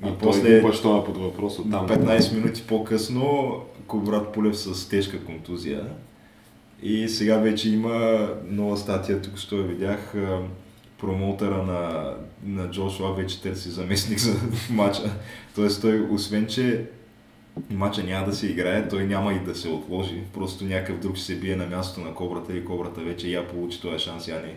[0.05, 1.89] И И после що е под въпрос от там.
[1.89, 3.55] 15 минути по-късно,
[3.87, 5.85] Кобрат Полев с тежка контузия.
[6.83, 10.15] И сега вече има нова статия, тук що я видях.
[10.15, 10.41] а,
[11.01, 12.15] Промоутъра на,
[12.45, 14.35] на Джошуа вече търси заместник за
[14.71, 15.11] матча.
[15.55, 16.85] Тоест той, освен че
[17.71, 20.23] матча няма да се играе, той няма и да се отложи.
[20.35, 23.81] Просто някакъв друг ще се бие на мястото на кобрата и кобрата вече я получи
[23.81, 24.55] този шанс, я не.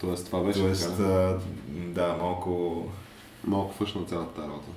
[0.00, 1.38] Тоест това беше Тоест, така.
[1.76, 2.84] да, малко...
[3.44, 4.68] Малко фъшна цялата тази работа.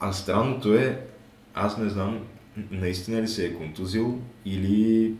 [0.00, 1.00] А странното е,
[1.54, 2.18] аз не знам,
[2.70, 5.14] наистина ли се е контузил или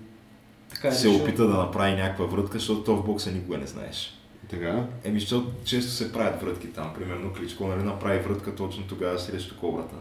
[0.71, 1.23] Така е се решил.
[1.23, 4.15] опита да направи някаква врътка, защото то в бокса никога не знаеш.
[4.51, 4.85] Така?
[5.05, 6.91] Еми, защото често се правят врътки там.
[6.95, 9.95] Примерно Кличко нали, направи врътка точно тогава срещу кобрата.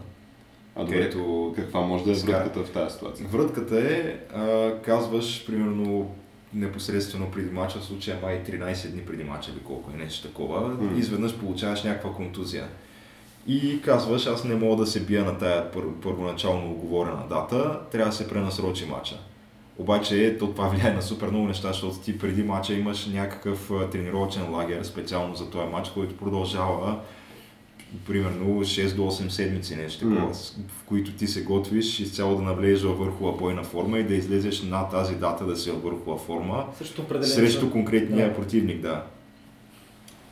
[0.76, 3.26] А добре, Където каква може да е врътката в тази ситуация?
[3.28, 6.14] Врътката е, а, казваш, примерно,
[6.54, 10.60] непосредствено преди мача, в случая май 13 дни преди мача или колко е нещо такова,
[10.60, 10.98] М.
[10.98, 12.68] изведнъж получаваш някаква контузия.
[13.46, 18.10] И казваш, аз не мога да се бия на тая пър- първоначално оговорена дата, трябва
[18.10, 19.18] да се пренасрочи мача.
[19.78, 23.90] Обаче то това влияе на супер много неща, защото ти преди мача имаш някакъв а,
[23.90, 26.98] тренировъчен лагер специално за този матч, който продължава
[28.06, 32.42] примерно 6 до 8 седмици нещо такова, с- в които ти се готвиш изцяло да
[32.42, 36.18] навлезеш във върхова бойна форма и да излезеш на тази дата да си във върхова
[36.18, 38.34] форма Срещу определен срещу конкретния Да.
[38.34, 39.04] противник, да.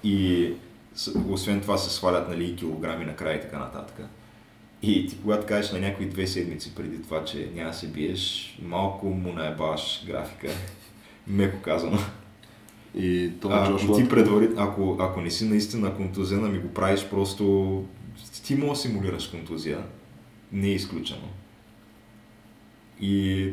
[0.04, 0.50] И
[1.28, 4.00] освен това се свалят нали, и килограми накрая и така нататък.
[4.86, 8.56] И ти когато кажеш на някои две седмици преди това, че няма да се биеш,
[8.62, 10.48] малко му наебаш графика.
[11.26, 11.98] Меко казано.
[12.94, 16.58] И това А, Джош ако Лот- ти предварит, ако, ако не си наистина контузена, ми
[16.58, 17.84] го правиш просто...
[18.44, 19.84] Ти може да симулираш контузия.
[20.52, 21.28] Не е изключено.
[23.00, 23.50] И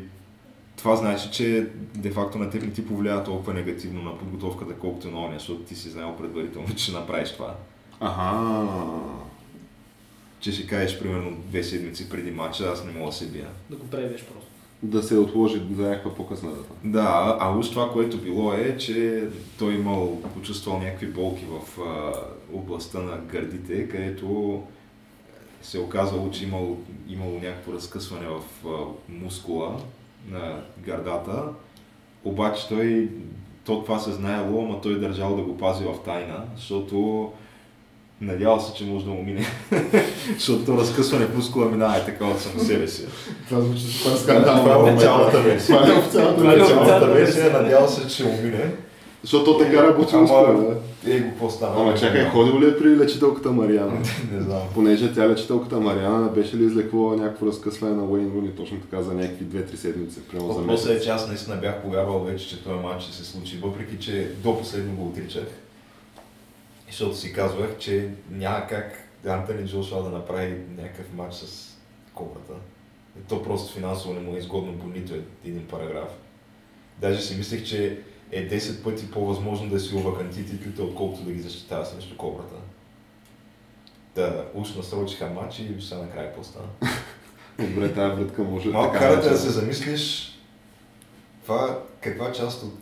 [0.77, 5.19] това значи, че де-факто на теб не ти повлиява толкова негативно на подготовката, колкото на
[5.19, 7.55] оня, защото ти си знаел предварително, че ще направиш това.
[7.99, 8.47] Аха.
[10.43, 13.47] Че ще кажеш, примерно, две седмици преди матча, аз не мога да се бия.
[13.69, 14.49] Да го превеш просто.
[14.83, 16.73] Да се отложи за някаква по-късна дата.
[16.83, 19.27] Да, а уж това, което било е, че
[19.59, 22.13] той имал, почувствал някакви болки в а,
[22.53, 24.61] областта на гърдите, където
[25.61, 26.77] се оказало, че имало,
[27.09, 28.69] имало някакво разкъсване в а,
[29.09, 29.81] мускула
[30.29, 31.43] на гърдата.
[32.23, 33.09] Обаче той,
[33.65, 37.31] то това се знаело, ама той е държал да го пази в тайна, защото
[38.23, 39.45] надявал се, че може да му мине.
[40.33, 43.05] защото то разкъсване мускула минава е така от само себе си.
[43.49, 45.77] Това звучи супер Това е официалната версия.
[45.77, 46.77] Това е официалната е версия.
[46.77, 48.71] Официалната версия, надявал се, че му мине.
[49.23, 50.75] Защото така работи мускула.
[51.07, 51.75] Е, го по-стана.
[51.77, 53.91] Ама чакай, ходил ли е при лечителката Мариана?
[54.33, 54.61] Не знам.
[54.73, 59.13] Понеже тя лечителката Мариана беше ли излекла някакво разкъсване на Уейн Руни точно така за
[59.13, 63.13] някакви 2-3 седмици, Въпросът е, че аз наистина бях повярвал вече, че този матч ще
[63.13, 65.43] се случи, въпреки че до последно го отричах.
[66.93, 71.73] Защото си казвах, че няма как Антони Джошуа да направи някакъв матч с
[72.13, 72.53] кобрата.
[73.29, 75.13] То просто финансово не му е изгодно по нито
[75.45, 76.09] един параграф.
[77.01, 77.99] Даже си мислех, че
[78.31, 82.55] е 10 пъти по-възможно да си оваканти титлите, отколкото да ги защитава срещу кобрата.
[84.15, 86.67] Да, уж насрочиха матч и сега накрая какво стана.
[87.59, 90.33] Добре, тази врътка може Малко така карате да да се замислиш
[91.43, 92.79] това, каква част от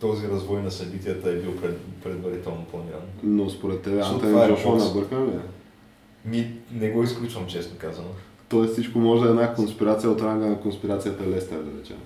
[0.00, 3.00] този развой на събитията е бил пред, предварително планиран.
[3.22, 5.40] Но според теб Защото Антони Джошуа набъркан ли е?
[6.24, 8.08] Ми, не го изключвам, честно казано.
[8.48, 11.96] Тоест всичко може да е една конспирация от ранга на конспирацията Лестер, да речем.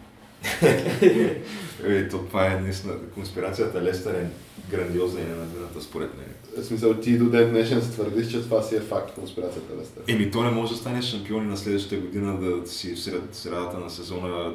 [1.84, 4.26] Е, то това е наистина, конспирацията Лестър е
[4.70, 6.26] грандиозна и ненадената според мен.
[6.62, 10.02] В смисъл, ти до ден днешен твърдиш, че това си е факт, конспирацията Лестер.
[10.08, 13.78] Еми, то не може да стане шампиони на следващата година да си в сред, средата
[13.78, 14.54] на сезона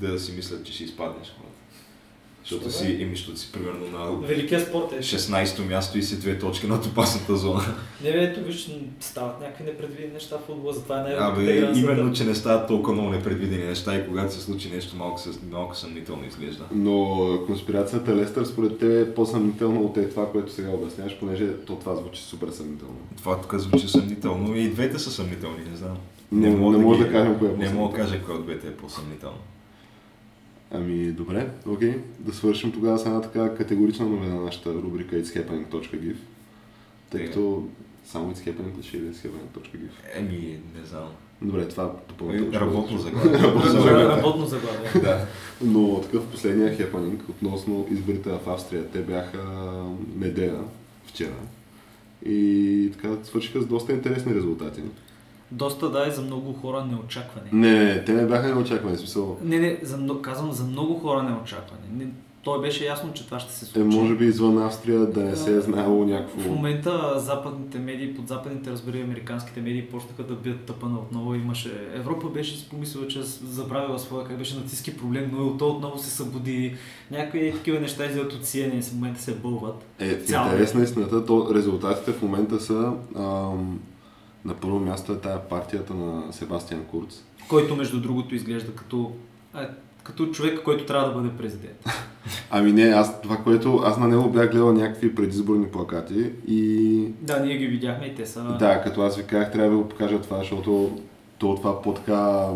[0.00, 1.36] да си мислят, че ще изпаднеш.
[2.44, 4.98] Защото Що си, еми, защото си примерно на Великият спорт е.
[4.98, 7.62] 16-то място и си две точки над опасната зона.
[8.04, 12.12] Не, бе, ето виж, стават някакви непредвидени неща в футбола, затова е най Абе, именно,
[12.12, 16.26] че не стават толкова много непредвидени неща и когато се случи нещо малко, малко съмнително
[16.26, 16.64] изглежда.
[16.72, 21.76] Но конспирацията Лестър според теб е по-съмнителна от е това, което сега обясняваш, понеже то
[21.76, 22.96] това звучи супер съмнително.
[23.16, 25.96] Това тук звучи съмнително и двете са съмнителни, не знам.
[26.32, 27.80] Но не, мога може ги- да кажем кое е Не по-съмнително.
[27.80, 29.38] мога да кажа кое от двете е по-съмнително.
[30.74, 31.94] Ами добре, окей.
[32.18, 36.16] Да свършим тогава с една така категорична новина на нашата рубрика itshappening.gif.
[37.10, 37.26] Тъй Тега.
[37.26, 37.68] като
[38.04, 40.18] само it's happening ли ще е или itshappening.gif?
[40.18, 41.08] Еми, не знам.
[41.42, 42.52] Добре, това допълнително.
[42.52, 42.98] ще Работно
[43.68, 44.04] заглавие.
[44.08, 44.90] Работно заглавие.
[45.02, 45.26] Да.
[45.62, 48.88] Но такъв последния хепанинг относно изборите в Австрия.
[48.90, 49.38] Те бяха
[50.16, 50.64] неделя,
[51.06, 51.36] вчера.
[52.26, 54.80] И така свършиха с доста интересни резултати.
[55.54, 57.48] Доста да е за много хора неочакване.
[57.52, 58.96] Не, не, те не бяха неочаквани.
[58.96, 61.82] в Смисъл, Не, не, за, казвам за много хора неочакване.
[61.92, 62.06] Не,
[62.44, 63.96] той беше ясно, че това ще се е, случи.
[63.96, 66.50] може би извън Австрия да не се е знаело В някакво...
[66.50, 71.34] момента западните медии, под западните разбери, американските медии почнаха да бият тъпана отново.
[71.34, 71.88] Имаше...
[71.94, 75.98] Европа беше си помислила, че е забравила своя, как беше нацистски проблем, но то отново
[75.98, 76.76] се събуди.
[77.10, 79.84] Някакви такива неща излизат от CNN, в момента се бълват.
[79.98, 83.80] Е, в интерес на истината, то резултатите в момента са ам,
[84.44, 87.22] на първо място е тая партията на Себастиан Курц.
[87.48, 89.12] Който, между другото, изглежда като,
[89.52, 89.68] а,
[90.02, 91.84] като човек, който трябва да бъде президент.
[92.50, 97.40] Ами не, аз това, което аз на него бях гледал някакви предизборни плакати и Да,
[97.40, 98.56] ние ги видяхме и те са...
[98.58, 100.98] да, като аз ви казах, трябва да го покажа това, защото
[101.38, 102.46] то това по-така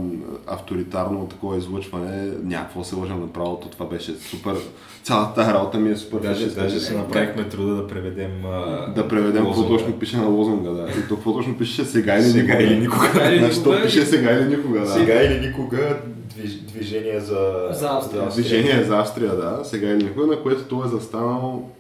[0.46, 4.54] авторитарно такова излъчване, някакво се лъжа направо, то това беше супер,
[5.02, 6.62] цялата тази работа ми е супер Даже, фашистка.
[6.62, 8.46] даже си направихме труда да преведем...
[8.46, 10.90] а, Да преведем какво точно пише на лозунга, да.
[10.90, 12.62] И то какво точно пише сега или Сега никога.
[12.64, 13.06] или никога.
[13.12, 14.86] Сега или Значи то никога пише сега или никога, да.
[14.86, 15.96] Сега или никога
[16.36, 17.68] движ, движение за...
[17.72, 18.28] За Австрия.
[18.28, 21.70] Движение за Австрия, да, сега или никога, на което той е застанал.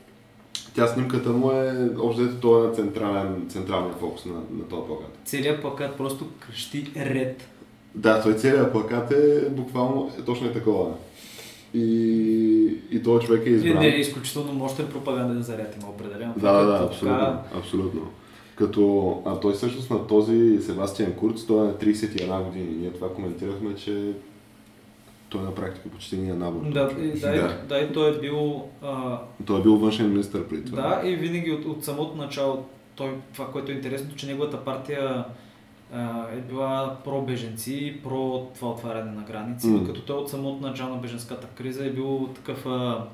[0.78, 4.82] Тя снимката му е, общо взето, той е на централен, централния фокус на, на този
[4.86, 5.18] плакат.
[5.24, 7.48] Целият плакат просто крещи ред.
[7.94, 10.90] Да, той целият плакат е буквално е, точно е такова.
[11.74, 11.84] И,
[12.90, 13.78] и този човек е Не, избран.
[13.78, 16.34] не, изключително мощен пропаганден заряд има определено.
[16.36, 17.18] Да, да, да, абсолютно.
[17.18, 18.00] така- абсолютно.
[18.56, 22.76] Като, а той всъщност на този Себастиан Курц, той е на 31 години.
[22.76, 24.12] Ние това коментирахме, че
[25.28, 26.70] той на практика почти ни е набор.
[26.70, 27.36] Да, и, да, Да.
[27.64, 28.62] И, да, и той е бил...
[28.82, 31.00] А, Той е бил външен министр при това.
[31.02, 32.64] да, и винаги от, от самото начало,
[32.96, 35.24] той, това, което е интересно, че неговата партия
[35.94, 39.78] а, е била про-беженци, про това отваряне на граници, М.
[39.78, 43.04] докато той от самото начало на беженската криза е бил такъв а,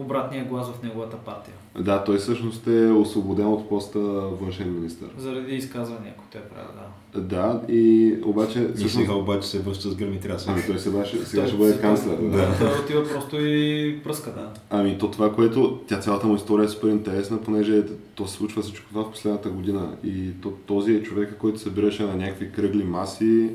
[0.00, 1.54] обратния глас в неговата партия.
[1.78, 3.98] Да, той всъщност е освободен от поста
[4.40, 5.06] външен министр.
[5.18, 7.20] Заради изказвания, които е правил, да.
[7.20, 8.68] Да, и обаче...
[8.78, 10.50] И сега обаче се връща с гърми тряса.
[10.52, 12.16] Ами той сега, ще- сега Той ще бъде канцлер.
[12.16, 12.28] Да.
[12.28, 12.58] Да.
[12.58, 14.48] Той отива просто и пръска, да.
[14.70, 15.80] Ами то това, което...
[15.86, 17.82] Тя цялата му история е супер интересна, понеже
[18.14, 19.96] то се случва всичко това в последната година.
[20.04, 23.50] И то, този е човека, който събираше на някакви кръгли маси,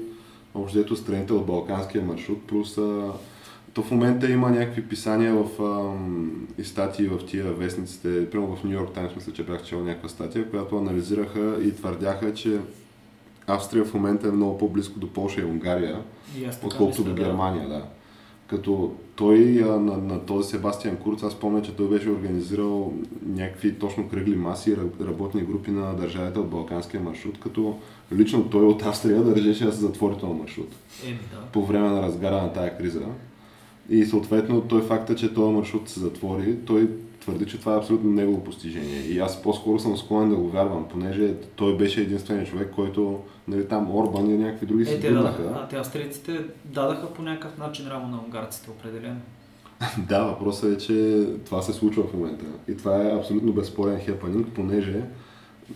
[0.55, 2.77] общо страните от Балканския маршрут, плюс
[3.75, 8.63] то в момента има някакви писания в, ам, и статии в тия вестниците, примерно в
[8.63, 12.59] Нью Йорк Таймс, мисля, че бях чел някаква статия, която анализираха и твърдяха, че
[13.47, 16.01] Австрия в момента е много по-близко до Польша и Унгария,
[16.63, 17.13] отколкото до.
[17.13, 17.83] Германия, да.
[18.47, 22.93] Като той а, на, на този Себастиан Курц, аз помня, че той беше организирал
[23.25, 27.77] някакви точно кръгли маси, ра- работни групи на държавите от Балканския маршрут, като
[28.13, 31.41] лично той от Австрия държеше да се затвори този маршрут Еми, да.
[31.51, 33.01] по време на разгара на тая криза.
[33.89, 36.89] И съответно той факта, че този маршрут се затвори, той
[37.21, 38.99] твърди, че това е абсолютно негово постижение.
[38.99, 43.67] И аз по-скоро съм склонен да го вярвам, понеже той беше единственият човек, който, нали,
[43.67, 45.43] там Орбан и някакви други Е, се те, да, гърнаха.
[45.55, 49.19] а, те австрийците дадаха по някакъв начин рамо на унгарците, определено.
[50.09, 52.45] Да, въпросът е, че това се случва в момента.
[52.67, 55.01] И това е абсолютно безспорен хепанинг, понеже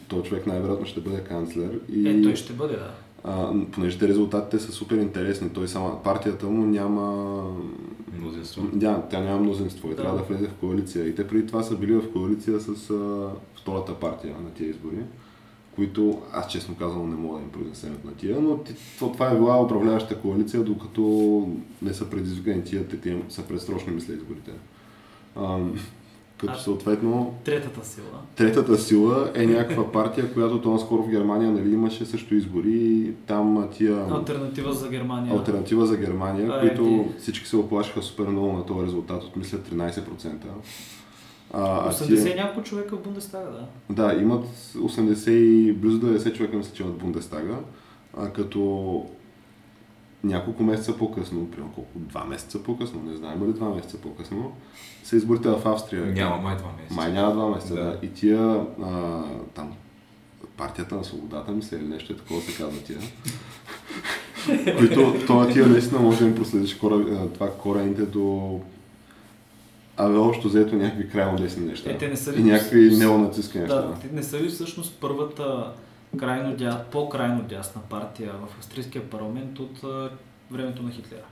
[0.08, 1.80] този човек най-вероятно ще бъде канцлер.
[1.90, 2.92] И, Е, той ще бъде, да.
[3.24, 5.50] а, понеже те резултатите са супер интересни.
[5.50, 7.44] Той сама, партията му няма...
[8.20, 8.64] Мнозинство.
[8.74, 10.02] Да, тя няма мнозинство и Да.
[10.02, 11.08] трябва да влезе в коалиция.
[11.08, 14.96] И те преди това са били в коалиция с а, втората партия на тия избори,
[15.76, 18.58] които аз честно казвам не мога да им произнесем на тия, но
[19.00, 21.02] то- това е била управляваща коалиция, докато
[21.82, 24.52] не са предизвикани тия, те, те са предсрочни мисля изборите.
[25.38, 25.74] Ам,
[26.40, 28.06] като А- съответно Третата сила.
[28.36, 33.14] Третата сила е някаква партия, която то наскоро в Германия нали, имаше също избори и
[33.28, 35.34] там тия Альтернатива за Германия.
[35.34, 37.18] альтернатива за Германия, А, които AfD.
[37.18, 40.34] всички се оплашиха супер много на този резултат от мисля 13%.
[41.54, 43.50] А, а 80 тия, няколко човека в Бундестага,
[43.90, 44.08] да.
[44.08, 44.46] да, имат
[44.78, 47.56] 80 и близо 90 човека мисля, че имат Бундестага,
[48.18, 49.06] а, като
[50.24, 54.52] няколко месеца по-късно, примерно колко, два месеца по-късно, не знаем ли два месеца по-късно,
[55.04, 56.06] са изборите в Австрия.
[56.06, 56.94] Няма май два месеца.
[56.94, 57.84] Май няма два месеца, да.
[57.84, 58.00] Да.
[58.04, 58.40] И тия
[58.84, 59.24] а,
[59.56, 59.74] там
[60.58, 63.00] партията на свободата, мисля, или нещо е такова се казва тия.
[64.78, 68.60] които, то на тия наистина може да им проследиш кора, а, това корените до
[69.98, 71.90] Абе, общо взето някакви крайно десни неща.
[71.92, 73.76] Е, те не са ли- И някакви неонацистски неща.
[73.76, 75.72] Да, те не са ли всъщност първата
[76.18, 76.84] крайно дя...
[76.92, 80.10] по-крайно дясна партия в австрийския парламент от а,
[80.52, 81.26] времето на Хитлера?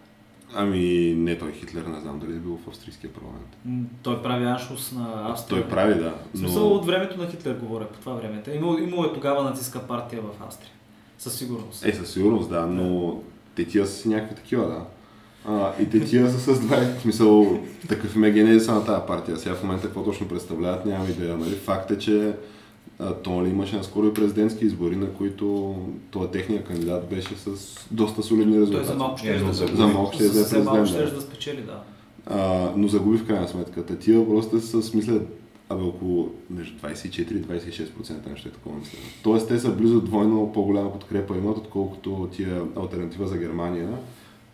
[0.56, 3.58] Ами, не той Хитлер, не знам дали е бил в австрийския парламент.
[4.04, 5.62] Той прави аншлус на Австрия.
[5.62, 6.14] Той прави, да.
[6.34, 6.76] В смисъл Но...
[6.76, 8.44] от времето на Хитлер говоря по това време.
[8.54, 10.72] Имало, имало е тогава нацистска партия в Австрия.
[11.18, 11.86] Със сигурност.
[11.86, 13.20] Е, със сигурност, да, но
[13.56, 14.86] те тия са някакви такива, да.
[15.46, 17.60] А, и те тия са с два, в смисъл,
[17.90, 19.38] такъв им е генезиса на тази партия.
[19.38, 21.38] Сега в момента какво точно представляват, нямам идея.
[21.38, 21.56] Нали?
[21.56, 22.34] Факт е, че
[23.00, 25.76] а, то нали, имаше наскоро и президентски избори, на които
[26.12, 27.50] този техния кандидат беше с
[27.92, 28.88] доста солидни Той резултати.
[28.88, 31.12] за малко ще Е, да за- за малко ще е за президент, ще да.
[31.12, 31.82] да спечели, да.
[32.26, 33.86] А, но загуби в крайна сметка.
[33.86, 35.20] Та тия просто са с, мисля,
[35.70, 38.98] абе около между 24 и 26% нещо е такова мисля.
[39.24, 43.90] Тоест те са близо двойно по-голяма подкрепа имат, отколкото тия альтернатива за Германия.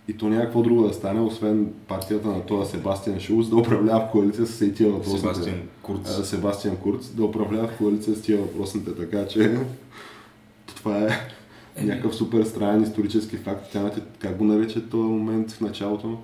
[0.07, 4.11] И то някакво друго да стане, освен партията на този Себастиан Шулц да управлява в
[4.11, 5.19] коалиция с тия въпросните.
[5.19, 6.09] Себастиан Курц.
[6.19, 9.57] А, Себастиан Курц да управлява в коалиция с тия въпросните, така че
[10.75, 11.09] това е
[11.75, 11.87] Еми.
[11.89, 13.69] някакъв супер странен исторически факт.
[13.71, 16.17] Тя как го нарече този момент в началото?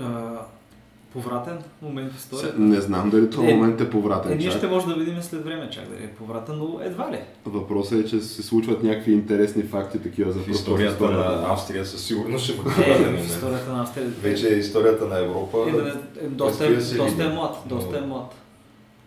[0.00, 0.40] А,
[1.12, 2.58] повратен момент в историята.
[2.60, 4.32] Не знам дали този Е, момент е повратен.
[4.32, 7.18] Е, ние ще може да видим след време чак дали е повратен, но едва ли.
[7.46, 11.12] Въпросът е, че се случват някакви интересни факти, такива за В историята да.
[11.12, 14.06] на Австрия със сигурност ще бъде Е, в историята на Австрия.
[14.06, 15.58] Вече е историята на Европа.
[15.68, 15.88] Е, да
[16.20, 17.34] е, доста, е, доста е види.
[17.34, 18.34] млад, доста е млад.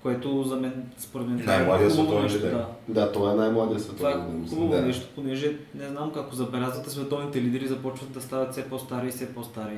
[0.02, 2.68] Което за мен, според мен, това Най-младият е хубаво световен нещо.
[2.88, 3.02] Да.
[3.02, 4.48] Да, това е най-младият Това е световен.
[4.50, 4.82] хубаво да.
[4.82, 9.34] нещо, понеже не знам как забелязвате, световните лидери започват да стават все по-стари и все
[9.34, 9.78] по-стари.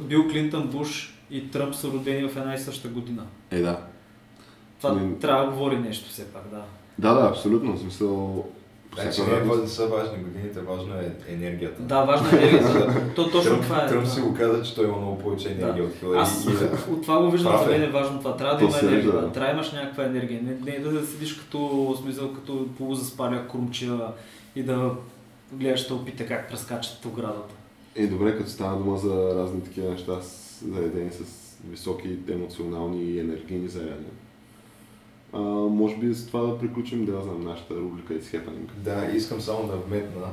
[0.00, 3.22] Бил Клинтън, Буш и Тръмп са родени в една и съща година.
[3.50, 3.80] Е, да.
[4.78, 6.62] Това Ами- трябва да говори нещо все пак, да.
[6.98, 7.72] Да, да, абсолютно.
[7.72, 8.44] В смисъл...
[8.94, 11.82] Значи не е са важни годините, важно е енергията.
[11.82, 13.02] Да, важно е енергията.
[13.14, 13.88] То, точно Тръмп, това е.
[13.88, 14.10] Тръмп да.
[14.10, 16.18] си го каза, че той има много повече енергия от Хилари.
[16.20, 17.68] Аз И, и, от това го виждам, за е.
[17.68, 18.36] мен е важно това.
[18.36, 19.12] Трябва да То има се енергия.
[19.12, 19.20] Да.
[19.20, 19.32] да.
[19.32, 20.42] Трябва да имаш някаква енергия.
[20.42, 23.98] Не, не да седиш като смисъл, като полузаспаля крумчия
[24.56, 24.90] и да
[25.52, 27.54] гледаш тълпите как прескачат оградата.
[27.96, 31.22] Е, добре, като стана дума за разни такива неща, с- заредени с
[31.70, 34.04] високи емоционални и енергийни заряди.
[35.32, 38.68] А, може би с това да приключим, да знам, нашата рубрика It's Happening.
[38.76, 40.26] да, искам само да вметна.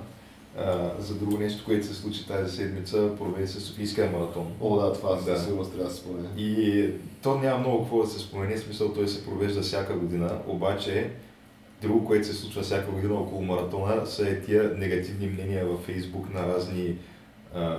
[0.58, 4.52] а, за друго нещо, което се случи тази седмица, проведе се Софийския маратон.
[4.62, 5.40] О, да, това със Да.
[5.40, 6.28] сигурност трябва да се спомне.
[6.38, 6.90] И
[7.24, 11.12] то няма много какво да се спомене, смисъл той се провежда всяка година, обаче
[11.82, 16.34] друго, което се случва всяка година около маратона са е тия негативни мнения във Фейсбук
[16.34, 16.96] на разни
[17.56, 17.78] а,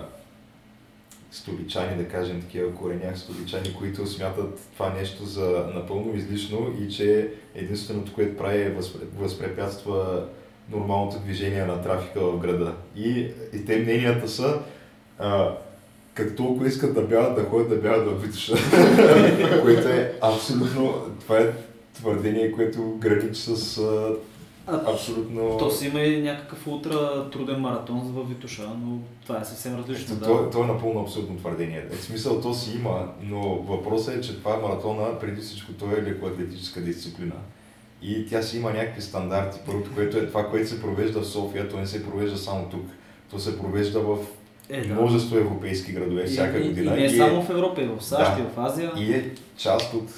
[1.31, 7.29] столичани, да кажем такива коренях столичани, които смятат това нещо за напълно излишно и че
[7.55, 10.27] единственото, което прави е възпре- възпрепятства
[10.71, 12.75] нормалното движение на трафика в града.
[12.97, 14.59] И, и те мненията са
[15.19, 15.57] а,
[16.15, 18.55] как толкова искат да бягат, да ходят да бягат в Витоша.
[19.63, 21.53] което е абсолютно, това е
[21.95, 24.15] твърдение, което граничи с а,
[24.67, 25.59] А, абсолютно...
[25.59, 29.77] то си има и някакъв ултра труден маратон за във Витоша, но това е съвсем
[29.77, 30.15] различно.
[30.15, 30.27] Ето, Да.
[30.27, 31.85] то, то е напълно абсурдно твърдение.
[31.93, 36.03] В смисъл, то си има, но въпросът е, че това маратона, преди всичко, то е
[36.03, 37.35] лекоатлетическа дисциплина.
[38.03, 39.59] И тя си има някакви стандарти.
[39.67, 42.87] Първото, което е това, което се провежда в София, то не се провежда само тук.
[43.31, 44.19] То се провежда в
[44.71, 44.95] Е, да.
[44.95, 46.91] множество европейски градове всяка и, година.
[46.91, 48.41] И, и не е- само в Европа, и в САЩ, Да.
[48.41, 48.93] и в Азия.
[48.99, 50.09] и е част от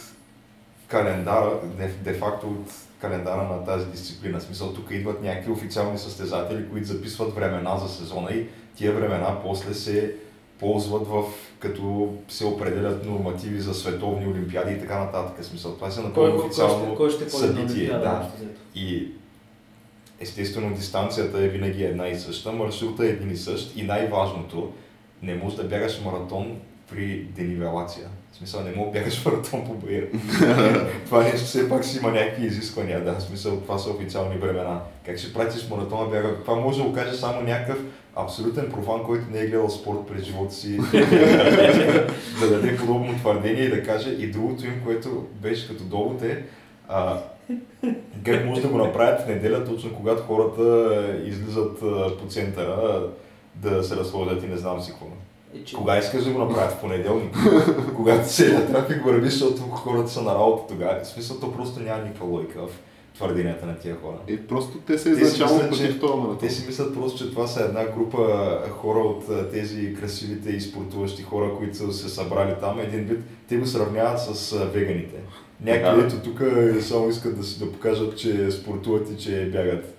[0.86, 4.40] календара, де, де факто от календара на тази дисциплина.
[4.40, 8.46] Смисъл, тук идват някакви официални състезатели, които записват времена за сезона и
[8.76, 10.14] тия времена после се
[10.58, 11.24] ползват в
[11.58, 15.44] като се определят нормативи за световни олимпиади и така нататък.
[15.44, 17.88] Смисъл, това Кой, напълно кой, кой, официално ще, кой ще ходи на събитие.
[17.88, 18.30] Да.
[18.36, 18.60] взето?
[18.74, 19.08] И
[20.20, 24.72] естествено дистанцията е винаги една и съща, маршрута е един и същ и най-важното,
[25.22, 26.58] не можеш да бягаш маратон
[26.90, 28.08] при денивелация.
[28.38, 30.08] В смисъл, не да бягаш маратон по баир.
[31.04, 34.80] това нещо все пак си има някакви изисквания, да, в смисъл, това са официални времена.
[35.06, 36.36] Как ще пратиш маратона бяга?
[36.44, 37.78] Това може да го каже само някакъв
[38.14, 40.76] абсолютен профан, който не е гледал спорт през живота си,
[42.40, 44.10] да даде подобно твърдение и да каже.
[44.10, 46.42] И другото им, което беше като довод е,
[46.88, 47.18] а,
[48.24, 51.78] как може да го направят в неделя, точно когато хората излизат
[52.18, 53.02] по центъра
[53.54, 55.06] да се разходят и не знам си какво.
[55.54, 57.36] Е, че- Кога искаш да го направят в понеделник?
[57.96, 61.00] когато целият трафик върви, защото хората са на работа тогава.
[61.02, 62.70] В смисъл, то просто няма никаква логика в
[63.14, 64.16] твърденията на тия хора.
[64.28, 66.38] И просто те са си изначално против това маратон.
[66.38, 68.18] Те си мислят просто, че това са една група
[68.70, 72.80] хора от тези красивите и спортуващи хора, които са се събрали там.
[72.80, 73.18] Един вид,
[73.48, 75.16] те го сравняват с веганите.
[75.60, 76.42] Някъде ето тук
[76.80, 79.94] само искат да си да покажат, че спортуват и че бягат.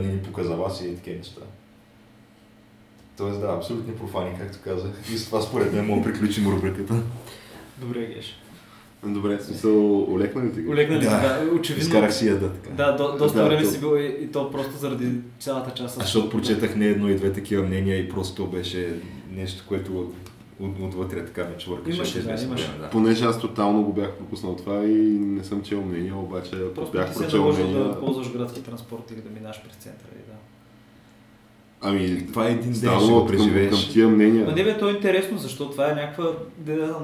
[0.00, 1.40] Не ни показа вас и такива неща.
[3.16, 4.90] Тоест да, абсолютни профани, както казах.
[5.12, 6.94] И с това според мен мога да приключим рубриката.
[7.78, 8.40] Добре, Геш.
[9.06, 10.68] Добре, в смисъл, олекна ли ти?
[10.68, 11.04] Олекна ли?
[11.04, 11.10] Да.
[11.44, 11.86] Да, очевидно.
[11.86, 12.70] Изкарах си яда така.
[12.74, 15.94] Да, до, доста Да, време то- си бил и, и то просто заради цялата част.
[16.00, 18.94] Защото прочетах не едно и две такива мнения и просто то беше
[19.30, 20.14] нещо, което от,
[20.60, 21.96] от, отвътре така ме чувъркаше.
[21.96, 22.70] Имаше, да, имаше.
[22.80, 22.90] да.
[22.90, 27.12] Понеже аз тотално го бях пропуснал това и не съм чел мнения, обаче Просто бях
[27.12, 27.88] ти се е прочел наложил мнения...
[27.88, 30.10] да ползваш градски транспорт или да минаш през центъра.
[30.14, 30.36] И да.
[31.84, 33.70] Ами, Това е един ще го от към, преживееш.
[33.70, 34.46] към тия мнения.
[34.46, 36.32] Ма не бе, то е интересно, защото това е някаква,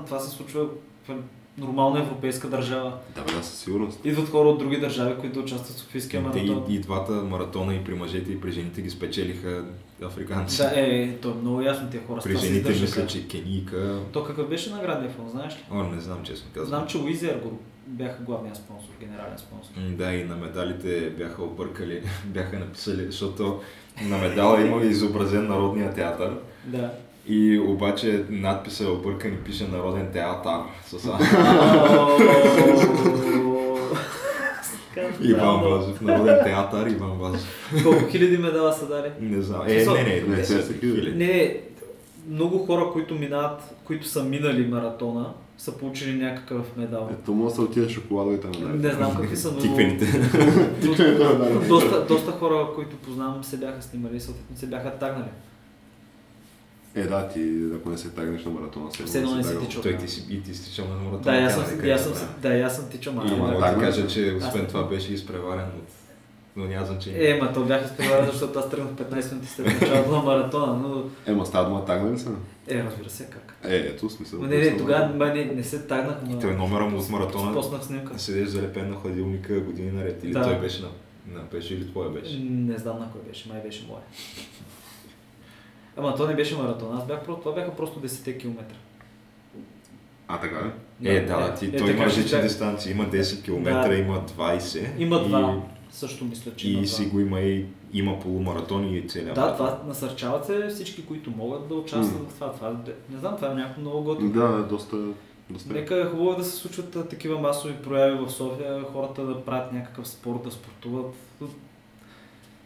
[0.06, 0.66] това се случва
[1.08, 1.14] в
[1.58, 2.92] нормална европейска държава.
[3.14, 4.00] Да, бе, да, със сигурност.
[4.04, 6.64] Идват хора от други държави, които да участват в Софийския Те маратон.
[6.68, 9.64] и, и двата маратона и при мъжете и при жените ги спечелиха
[10.02, 10.56] африканци.
[10.56, 12.20] Да, е, то е много ясно тия хора.
[12.24, 13.98] при жените мисля, че кенийка.
[14.12, 15.58] То какъв беше наградния фонд, знаеш ли?
[15.70, 16.68] О, не знам честно казвам.
[16.68, 17.58] Знам, че Уизер го
[17.90, 19.72] бяха главния спонсор, генерален спонсор.
[19.76, 23.60] М, Да, и на медалите бяха объркали, бяха написали, защото
[24.02, 26.36] на медала има изобразен Народния театър.
[26.64, 26.90] Да.
[27.26, 31.08] И обаче надписа е объркан и пише Народен театър с.
[35.22, 37.72] Иван Вазов, Народен театър Иван Вазов.
[37.82, 39.10] Колко хиляди медала са дали?
[39.20, 39.62] Не знам.
[39.66, 40.42] Е, не, не, Не,
[40.82, 41.26] не.
[41.26, 41.56] Не,
[42.28, 47.08] много хора, които минават, които са минали маратона, са получили някакъв медал.
[47.12, 49.60] Ето може да се отиде шоколадовите на Не знам какви са, но...
[49.60, 50.06] Тиквените.
[50.82, 55.28] но доста, доста хора, които познавам, се бяха снимали и съответно се бяха тагнали.
[56.94, 59.82] Е, да, ти, ако не се тагнеш на маратона, Все едно не си тичал.
[59.82, 61.20] Той ти си, и ти си тичал на маратон.
[61.22, 63.38] Да, и аз съм, е аз съм, да, аз съм тичал И маратон.
[63.38, 63.80] мога да да.
[63.80, 65.88] кажа, че освен това беше изпреварен от...
[66.56, 67.30] Но няма значение.
[67.30, 71.04] Е, ма то бях изпреварен, защото аз тръгнах 15 минути след началото на маратона, но...
[71.26, 72.30] Ема става дума тагна ли са?
[72.68, 73.56] Е, разбира се, как.
[73.64, 74.40] Е, ето смисъл.
[74.40, 76.40] Не, не, тогава не, не се тагнах, И но...
[76.40, 78.18] той номера му от маратона Споснах снимка.
[78.18, 80.24] седеш залепен на хладилника години наред.
[80.24, 80.42] Или Да.
[80.42, 80.88] той беше на,
[81.28, 82.38] на беше или твоя беше?
[82.40, 84.02] Не знам на кой беше, май беше моя.
[85.96, 88.62] Ама то не беше маратон, аз бях просто, това бяха просто 10 км.
[90.28, 90.70] А, така ли?
[91.08, 92.92] Е, да, да, ти, е, той има различни дистанции.
[92.92, 93.94] Има 10 км, Да.
[93.94, 94.88] има 20.
[94.98, 95.62] Има и- два.
[95.92, 96.92] Също мисля, че има И два.
[96.94, 101.68] си го има и има полумаратон и целият Да, това насърчават се всички, които могат
[101.68, 102.52] да участват в това.
[102.52, 102.76] това.
[103.10, 104.30] Не знам, това е някакво много готино.
[104.32, 104.96] Да, да, доста...
[105.50, 105.72] доста...
[105.72, 110.08] Нека е хубаво да се случват такива масови прояви в София, хората да правят някакъв
[110.08, 111.14] спорт, да спортуват.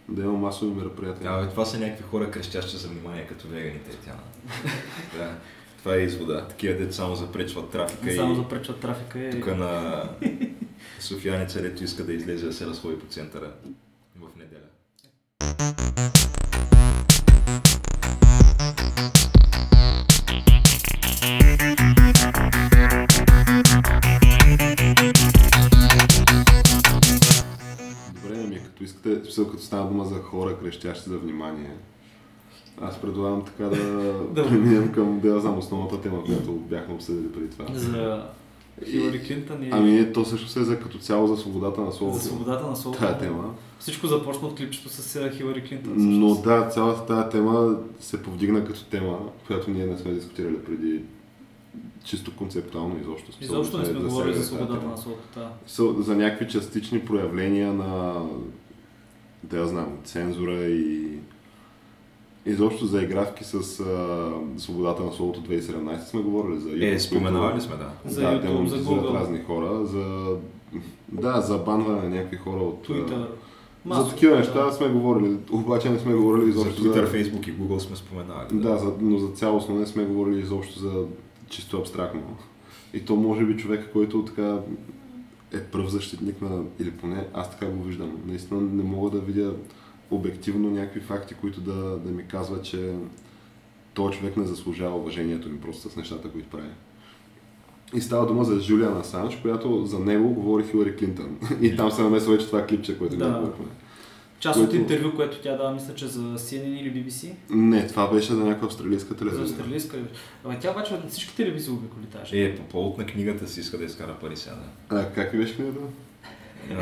[0.09, 1.31] да има масови мероприятия.
[1.31, 4.19] А, бе, това са някакви хора крещящи за внимание, като веганите, Тяна.
[5.19, 5.35] да.
[5.85, 6.49] Това е извода.
[6.49, 9.31] Такива деца само запречват трафика Само и запречват трафика и...
[9.31, 10.03] тук на
[11.01, 13.53] Софиянеца, дето иска да излезе да се разходи по центъра
[14.17, 14.61] в неделя.
[28.15, 31.71] Добре, ами като искате, като стана дума за хора, крещящи за внимание,
[32.81, 34.49] аз предлагам така да, Да.
[34.49, 37.65] преминем към, да я знам, основната тема, която бяхме обсъдили преди това.
[37.75, 38.23] За
[38.85, 41.93] Хилари Клинтън и Ами не, то също се е за като цяло за свободата на
[41.93, 42.19] словото.
[42.19, 43.03] за свободата на словото.
[43.03, 43.55] Тая тема.
[43.79, 45.93] Всичко започна от клипчето с е, Хилари Клинтън.
[45.97, 51.01] Но да, цялата тази тема се повдигна като тема, която ние не сме дискутирали преди
[52.05, 53.31] чисто концептуално изобщо.
[53.41, 55.23] Изобщо не сме да говорили за засяга тази свободата на словото.
[55.37, 55.49] Да.
[55.67, 58.23] Са- за някакви частични проявления на,
[59.43, 61.09] да я знам, цензура и
[62.47, 67.53] изобщо за игравки с а, свободата на словото 2017 сме говорили за Е, YouTube, споменавали
[67.53, 68.11] които- сме, да.
[68.11, 70.37] За да, YouTube, те за монетизират разни хора, за
[71.13, 72.89] да, за банване на някакви хора от...
[72.89, 73.27] Twitter.
[73.91, 77.79] За такива неща сме говорили, обаче не сме говорили За изобщо Twitter, Facebook и Google
[77.79, 78.47] сме споменавали.
[78.53, 81.05] Да, за, но за цялостно не сме говорили изобщо за
[81.49, 82.21] чисто абстрактно.
[82.95, 84.59] И то може би човек, който така
[85.53, 88.13] е пръв защитник на, или поне аз така го виждам.
[88.27, 89.53] Наистина не мога да видя
[90.11, 92.95] обективно някакви факти, които да, да ми казват, че
[93.95, 96.69] този човек не заслужава уважението ми просто с нещата, които прави.
[97.95, 101.39] И става дума за Жулиан Асанж, която за него говори Хилари Клинтън.
[101.61, 103.25] И там се намесва вече това клипче, което Да.
[103.25, 103.67] ние говорихме.
[104.41, 107.35] Част от Което- интервю, което тя дава, мисля, че за CNN или BBC.
[107.51, 109.45] Не, това беше за някаква австралийска За телевизия.
[109.45, 109.97] австралийска.
[110.45, 112.39] Ама тя обаче от всички телевизии обиколи тази.
[112.39, 114.57] Е, по повод на книгата си иска да изкара пари сега.
[114.89, 115.79] А, как беше книгата?
[116.71, 116.75] А,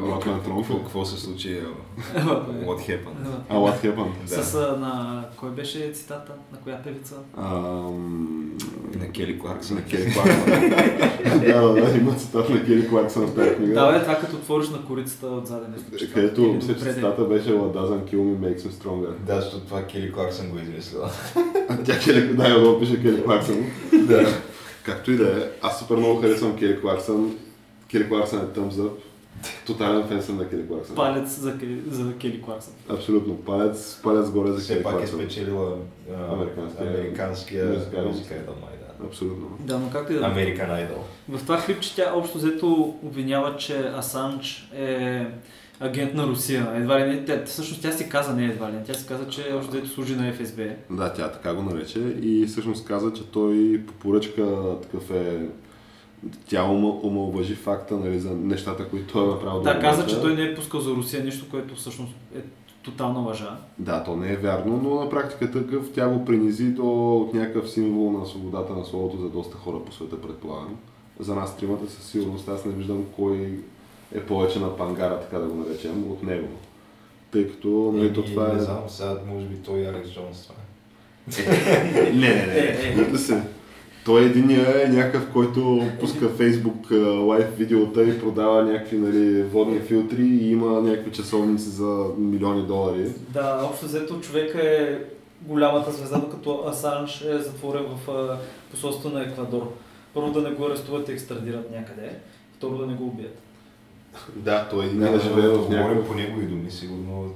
[0.00, 0.82] Rock and Roll.
[0.82, 1.52] какво, се случи?
[1.52, 1.62] е,
[2.66, 3.26] What happened?
[3.48, 4.28] А, What Happened?
[4.28, 4.42] Да.
[4.42, 5.24] С на...
[5.36, 6.32] Кой беше цитата?
[6.52, 7.14] На коя певица?
[8.96, 9.76] На Кели Кларксън.
[9.76, 10.70] На Кели Кларксън.
[11.40, 13.74] да, да, да, има цитат на Кели Кларксън в тази книга.
[13.74, 15.96] Да, бе, това като отвориш на корицата отзаде нещо.
[15.98, 19.12] че Където мисля, че цитата беше What doesn't kill me makes me stronger.
[19.26, 21.10] Да, защото това Кели Кларксън го измислила.
[21.84, 23.64] Тя Кели, да, я го пише Кели Кларксън.
[23.92, 24.26] да.
[24.82, 27.36] Както и да е, аз супер много харесвам Кели Кларксън.
[27.90, 28.90] Кели Кларксън е thumbs up.
[29.66, 30.96] Тотален фен съм на Кели Кларксън.
[30.96, 31.58] Палец за,
[31.90, 32.72] за Кели Кларксън.
[32.88, 33.36] Абсолютно.
[33.36, 35.18] Палец, палец горе за Все Кели пак е Кларксън.
[35.20, 35.76] спечелила
[36.10, 37.64] а, Американския- американския
[38.06, 39.06] музикален май, да.
[39.06, 39.46] Абсолютно.
[39.60, 40.28] Да, но както и да е.
[40.30, 40.98] American Idol.
[41.28, 45.26] В това клипче тя общо взето обвинява, че Асанж е
[45.80, 46.72] агент на Русия.
[46.76, 49.28] Едва ли не, тя, всъщност тя си каза не едва ли не, тя си каза,
[49.28, 50.62] че общо взето служи на ФСБ.
[50.90, 54.46] Да, тя така го нарече и всъщност каза, че той по поръчка
[54.82, 55.46] такъв е...
[56.48, 59.60] Тя ума- омалважи факта нали, за нещата, които той е направил.
[59.62, 62.40] Да, каза, че той не е пускал за Русия нещо, което всъщност е
[62.82, 63.56] тотална лъжа.
[63.78, 67.70] Да, то не е вярно, но на практика такъв тя го принизи до от някакъв
[67.70, 70.76] символ на свободата на словото за доста хора по света, предполагам.
[71.20, 73.58] За нас тримата със сигурност аз не виждам кой
[74.14, 76.48] е повече на пангара, така да го наречем, от него.
[77.30, 78.54] Тъй като нали, то това е...
[78.54, 80.64] Не знам, сега може би той Алекс Джонс това е.
[82.12, 82.52] Не, не, не.
[82.52, 82.94] Е,
[83.30, 83.42] е.
[84.08, 86.92] Той единия е някакъв, който пуска Facebook
[87.26, 93.08] лайв видеота и продава някакви нали, водни филтри и има някакви часовници за милиони долари.
[93.28, 94.98] Да, общо взето човека е
[95.42, 98.28] голямата звезда, докато Асанж е затворен в
[98.70, 99.72] посолство на Еквадор.
[100.14, 102.10] Първо да не го арестуват и екстрадират някъде,
[102.56, 103.38] второ да не го убият.
[104.36, 106.08] Да, той Да, единия да, живее да, в говорим някакъв...
[106.08, 107.34] по негови думи, сигурно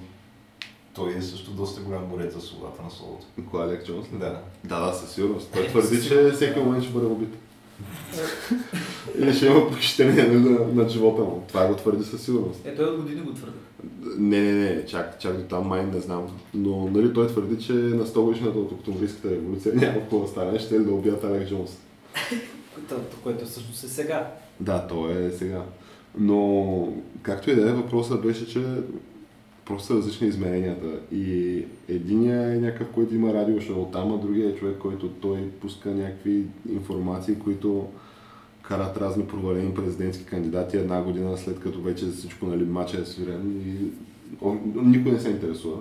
[0.94, 3.26] той е също доста голям борец за свободата на словото.
[3.50, 4.06] Кой е Алек Джонс?
[4.12, 4.18] ли?
[4.18, 4.40] Да.
[4.64, 5.50] Да, да, със сигурност.
[5.52, 7.34] Той Е, твърди, че всеки момент ще бъде убит.
[9.18, 11.44] Или ще има похищение на, над живота му.
[11.48, 12.66] Това го твърди със сигурност.
[12.66, 13.56] Е, той от години го твърди.
[14.18, 16.38] Не, не, не, чак, чак до там май не знам.
[16.54, 20.58] Но нали, той твърди, че на 100 годишната от Октомврийската революция няма какво да стане,
[20.58, 21.78] ще ли да убият Алек Джонс.
[22.74, 24.30] Което, което всъщност е сега.
[24.60, 25.62] Да, то е сега.
[26.18, 26.88] Но,
[27.22, 28.64] както и да е, въпросът беше, че
[29.72, 31.00] просто са различни измеренията.
[31.12, 35.90] И единия е някакъв, който има радиошоу там, а другия е човек, който той пуска
[35.90, 36.42] някакви
[36.72, 37.88] информации, които
[38.62, 43.62] карат разни провалени президентски кандидати една година след като вече всичко, нали, матча е свирен
[43.66, 43.90] и
[44.74, 45.78] никой не се интересува.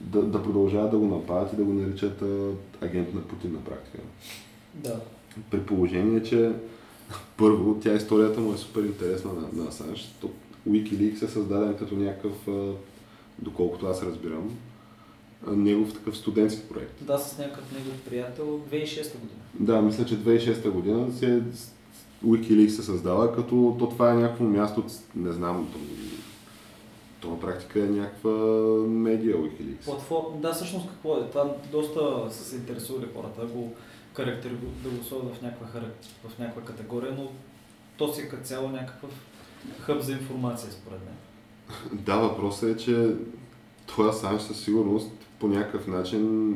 [0.00, 2.50] Да, да продължават да го нападат и да го наричат а,
[2.86, 3.98] агент на Путин на практика.
[4.74, 5.00] Да.
[5.50, 6.52] При положение, че
[7.36, 10.14] първо, тя историята му е супер интересна на, на Асанж.
[10.68, 12.72] Wikileaks е създаден като някакъв, а,
[13.38, 14.58] доколкото аз разбирам,
[15.46, 17.04] негов такъв студентски проект.
[17.04, 19.40] Да, с някакъв негов приятел 2006 година.
[19.54, 21.42] Да, мисля, че 2006 година се,
[22.26, 24.84] Wikileaks се създава, като то това е някакво място,
[25.16, 25.78] не знам, то-
[27.28, 28.30] на практика е някаква
[28.88, 29.84] медия Wikileaks.
[29.84, 30.40] Платформ...
[30.40, 31.30] Да, всъщност какво е?
[31.30, 33.72] Това доста са се интересували хората го
[34.14, 34.52] характери...
[34.84, 35.80] да го сложат в някаква,
[36.28, 37.30] в някаква категория, но
[37.96, 39.10] то си е като цяло някакъв
[39.80, 41.14] хъб за информация, според мен.
[41.92, 43.14] Да, въпросът е, че
[43.86, 45.10] това сам със сигурност
[45.40, 46.54] по някакъв начин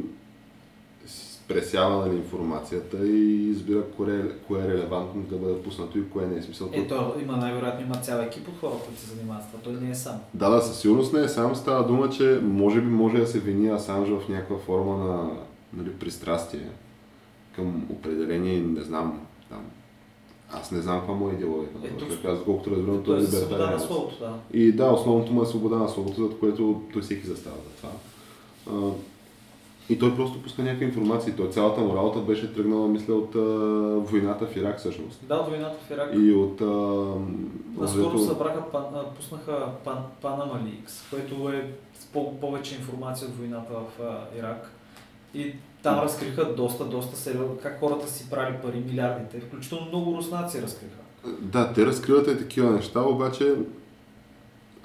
[1.49, 6.39] пресява нали, информацията и избира кое, кое е релевантно да бъде пуснато и кое не
[6.39, 6.71] е смисъл.
[6.73, 9.63] Ето, има най-вероятно има цял екип от хора, които се занимават с това.
[9.63, 10.21] Той не е сам.
[10.35, 11.57] Да, да, със сигурност не е сам.
[11.57, 15.31] Става дума, че може би може да се вини Асанж в някаква форма на
[15.73, 16.69] нали, пристрастие
[17.57, 19.61] към определени, не знам, там,
[20.53, 21.79] аз не знам каква му е идеологията.
[21.85, 24.35] Ето, аз колкото разбирам, той е е свобода на словото, да.
[24.53, 27.91] И да, основното му е свобода на словото, за което той всеки застава за това.
[28.71, 28.93] А,
[29.89, 31.37] и той просто пуска някаква информация.
[31.37, 33.39] Той цялата му работа беше тръгнала, мисля, от а,
[34.01, 35.21] войната в Ирак всъщност.
[35.23, 36.11] Да, от войната в Ирак.
[36.15, 36.61] И от...
[36.61, 36.65] А,
[37.81, 38.85] Наскоро обзето- събраха, пан,
[39.17, 44.73] пуснаха пан, Panama Leaks, което е с по- повече информация от войната в а, Ирак.
[45.35, 50.63] И там разкриха доста, доста сериозно как хората си прали пари, милиардите, включително много руснаци
[50.63, 50.97] разкриха.
[51.41, 53.55] Да, те разкриват и такива неща, обаче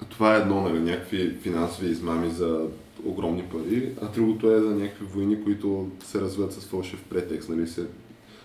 [0.08, 2.66] това е едно, нали, някакви финансови измами за
[3.04, 7.66] огромни пари, а другото е за някакви войни, които се развиват с фалшив претекст, нали,
[7.66, 7.86] се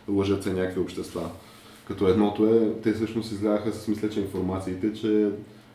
[0.09, 1.29] лъжат се някакви общества.
[1.87, 5.29] Като едното е, те всъщност излягаха с мисля, че информациите, че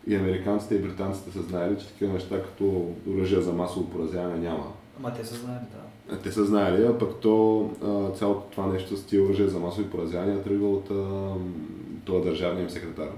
[0.07, 4.73] и американците и британците са знаели, че такива неща като оръжия за масово поразяване няма.
[4.99, 5.88] Ама те са знаели, да.
[6.23, 9.87] Те са знаели, а пък то а, цялото това нещо с тия оръжия за масови
[9.87, 11.33] поразявания тръгва от а,
[12.05, 13.09] този държавния им секретар.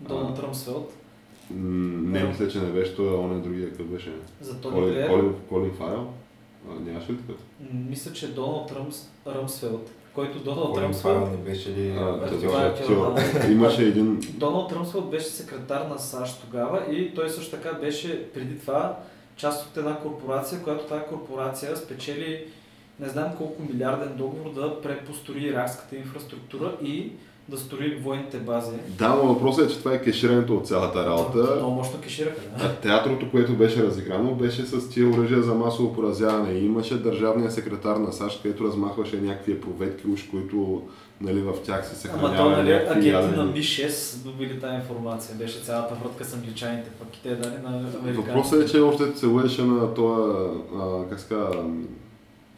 [0.00, 0.92] Доналд Ръмсфелд,
[1.50, 4.12] М, Не, мисля, че не беше той, а он е другия, какъв беше?
[4.40, 5.08] за Тони Колин, Блеер.
[5.08, 6.06] Колин, Колин Фарел?
[6.80, 7.36] Нямаше ли такъв?
[7.88, 12.68] Мисля, че Доналд Ръмс, Ръмсфелд, който Доналд Колин Ръмсфелд, не беше ли А, това е
[12.68, 13.12] актьор.
[13.16, 14.20] актьор, Имаше един...
[14.30, 18.98] Доналд Ръмсфелд беше секретар на САЩ тогава и той също така беше преди това
[19.38, 22.44] част от една корпорация, която тази корпорация спечели
[23.00, 27.12] не знам колко милиарден договор да препострои иракската инфраструктура и
[27.48, 28.76] да строи военните бази.
[28.88, 31.54] Да, но въпросът е, че това е кеширането от цялата работа.
[31.56, 32.64] Много мощно кешираха, да.
[32.64, 36.52] А театрото, което беше разиграно, беше с тия оръжия за масово поразяване.
[36.52, 40.82] И имаше държавния секретар на САЩ, където размахваше някакви проветки, уж, които
[41.20, 43.52] нали, в тях се Ама то, нали, агенти на ядени...
[43.52, 45.36] Ми-6 добили тази информация.
[45.36, 48.12] Беше цялата врътка с англичаните, пък и те дали на американците.
[48.12, 51.64] Въпросът е, че още се лъеше на това, а, как казва,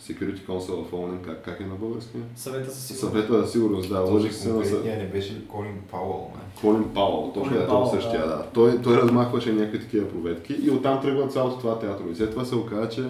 [0.01, 2.17] Security Council of ONU, как, как е на български?
[2.37, 3.01] Съвета за сигурност.
[3.01, 6.61] Съвета за сигурност, да, лъжих се на не беше ли Колин Пауъл, не?
[6.61, 8.27] Колин Пауъл, точно Колин е Пауъл, това същия, да.
[8.27, 8.47] да.
[8.55, 12.05] Той, той размахваше някакви такива проветки и оттам тръгва цялото това театро.
[12.11, 13.05] И след това се оказа, че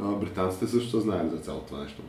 [0.00, 2.02] а, британците също са знаели за цялото това нещо.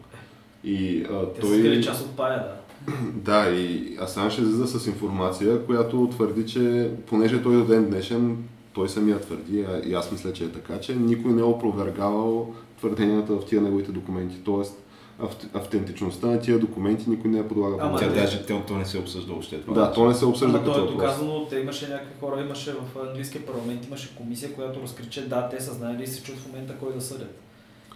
[0.64, 1.50] И а, Те той...
[1.76, 2.56] са част от пая, да.
[3.16, 8.38] Да, и Асанж излиза с информация, която твърди, че понеже той до ден днешен,
[8.74, 12.54] той самия твърди, а и аз мисля, че е така, че никой не е опровергавал
[12.78, 14.36] твърденията в тия неговите документи.
[14.46, 14.84] Тоест,
[15.22, 17.80] авт- автентичността на тия документи никой не е подлагал.
[17.82, 19.74] Ама Тя те- даже то, то не се обсъжда още това.
[19.74, 22.72] Да, то не се обсъжда Ама като то е доказано, те имаше някакви хора, имаше
[22.74, 26.40] в английския парламент, имаше комисия, която разкри, че да, те са знаели и се чуят
[26.40, 27.36] в момента кой да съдят.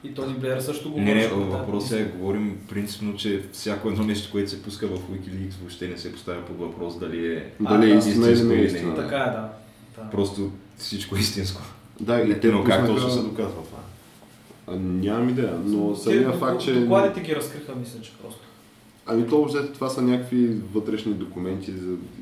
[0.03, 4.31] И Тони Блеер също го Не, не, въпросът е, говорим принципно, че всяко едно нещо,
[4.31, 7.93] което се пуска в Wikileaks, въобще не се поставя под въпрос дали е Дали е
[7.93, 8.89] А, не е истинско или истина.
[8.89, 8.95] не.
[8.95, 9.49] Така е, да.
[9.97, 10.09] да.
[10.09, 11.61] просто всичко е истинско.
[11.99, 13.79] Да, и те Но как точно се доказва това?
[14.67, 16.73] А, нямам идея, но самия факт, че...
[16.73, 18.41] Докладите ги разкриха, мисля, че просто.
[19.05, 21.73] Ами то взето това са някакви вътрешни документи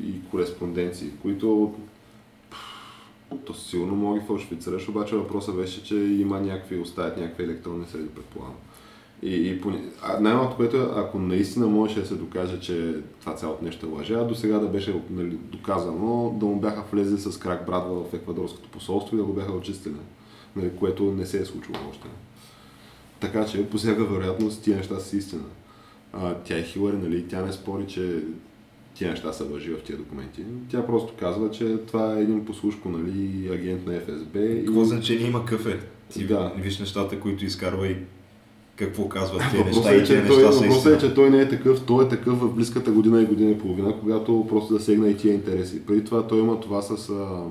[0.04, 1.76] и кореспонденции, които
[3.46, 8.08] то силно мога ги фалшифицираш, обаче въпросът беше, че има някакви, оставят някакви електронни среди,
[8.08, 8.56] предполагам.
[9.22, 13.64] И, и поне- а най-малко, което ако наистина можеше да се докаже, че това цялото
[13.64, 17.66] нещо е лъжа, до сега да беше нали, доказано, да му бяха влезли с крак
[17.66, 19.96] брадва в еквадорското посолство и да го бяха очистили,
[20.56, 22.08] нали, което не се е случило още.
[23.20, 25.44] Така че, по всяка вероятност, тия неща са истина.
[26.14, 28.24] А, тя е Хилари, нали, тя не спори, че
[28.94, 30.42] тия неща са лъжи в тия документи.
[30.70, 34.40] Тя просто казва, че това е един послушко, нали, агент на ФСБ.
[34.66, 35.80] Какво значение има кафе?
[36.14, 36.52] Ти Да.
[36.58, 37.98] виж нещата, които изкарва и
[38.76, 41.14] какво казват тези неща Въпросът и е, тези че той, неща са въпросът е, че
[41.14, 44.46] той не е такъв, той е такъв в близката година и година и половина, когато
[44.50, 45.86] просто засегна и тия интереси.
[45.86, 47.44] Преди това той има това с а,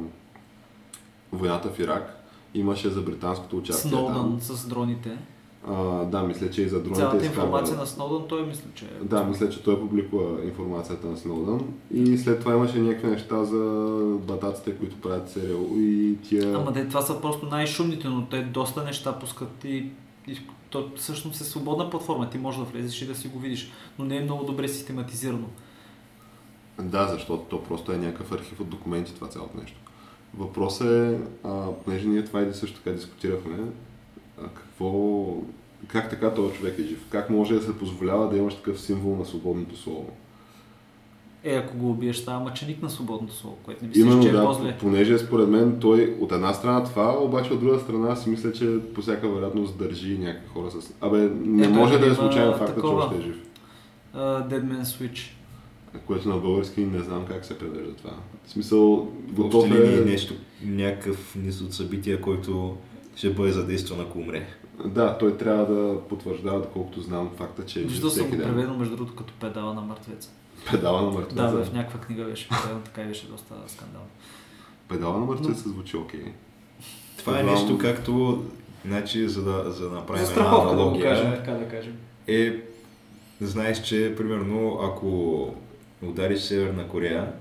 [1.33, 2.17] войната в Ирак,
[2.55, 4.41] имаше за британското участие Сноудън там.
[4.41, 5.19] с дроните.
[5.69, 8.85] А, да, мисля, че и за дроните Цялата изкарва- информация на Сноудън, той мисля, че
[8.85, 8.89] е.
[9.05, 13.59] Да, мисля, че той публикува информацията на Сноудън и след това имаше някакви неща за
[14.19, 16.57] батаците, които правят сериал и тия...
[16.57, 19.91] Ама де, това са просто най-шумните, но те доста неща пускат и,
[20.29, 20.39] и
[20.71, 22.31] то всъщност е свободна платформа.
[22.31, 25.47] Ти можеш да влезеш и да си го видиш, но не е много добре систематизирано.
[26.81, 29.77] Да, защото то просто е някакъв архив от документи това цялото нещо.
[30.39, 33.59] Въпросът е, а, понеже ние това и също така дискутирахме,
[34.43, 34.45] а,
[34.81, 35.37] какво,
[35.89, 37.07] как така този човек е жив?
[37.11, 40.07] Как може да се позволява да имаш такъв символ на свободното слово?
[41.45, 44.33] Е, ако го убиеш, става мъченик на свободното слово, което не мислиш, Именно че е
[44.33, 44.77] да, по-зле.
[44.81, 48.79] понеже според мен той от една страна това, обаче от друга страна си мисля, че
[48.95, 50.95] по всяка вероятност държи някакви хора с...
[51.01, 53.05] Абе, не Ето, може да е има случайен факт, че такова.
[53.05, 53.37] още е жив.
[54.17, 55.31] Uh, Dead Man Switch.
[56.07, 58.13] Което на български не знам как се превежда това.
[58.45, 60.05] В смисъл, готов линии е...
[60.05, 62.77] нещо, някакъв низ от събития, който
[63.17, 64.47] ще бъде задействан ако умре.
[64.85, 68.41] Да, той трябва да потвърждава, доколкото знам факта, че е Виждал съм го ден.
[68.43, 70.31] преведено, между другото, като педала на мъртвеца.
[70.71, 71.49] Педала на Да, мъртвеца.
[71.65, 74.07] в някаква книга беше преведено, така и беше доста скандално.
[74.89, 76.25] Педала на мъртвеца звучи окей.
[77.19, 77.55] Това е Знам.
[77.55, 78.45] нещо както,
[78.85, 81.69] значи, за да, за да направим За една страховка, да го аналогия, кажем, така да
[81.69, 81.97] кажем.
[82.27, 82.57] е,
[83.41, 85.49] знаеш, че примерно ако
[86.03, 87.33] удариш Северна Корея,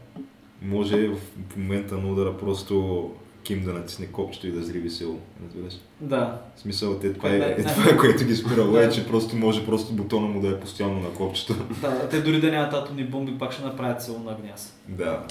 [0.61, 1.17] може в
[1.57, 3.09] момента на удара просто
[3.43, 5.19] Ким да натисне копчето и да зриви село.
[5.45, 5.73] Разбираш?
[6.01, 8.83] Да, В смисъл, те, това, е, е, това е което ги спирало, Да.
[8.83, 11.55] е, че просто може просто бутона му да е постоянно на копчето.
[11.81, 14.73] да, те дори да нямат атомни бомби, пак ще направят село на гняз.
[14.87, 15.23] Да.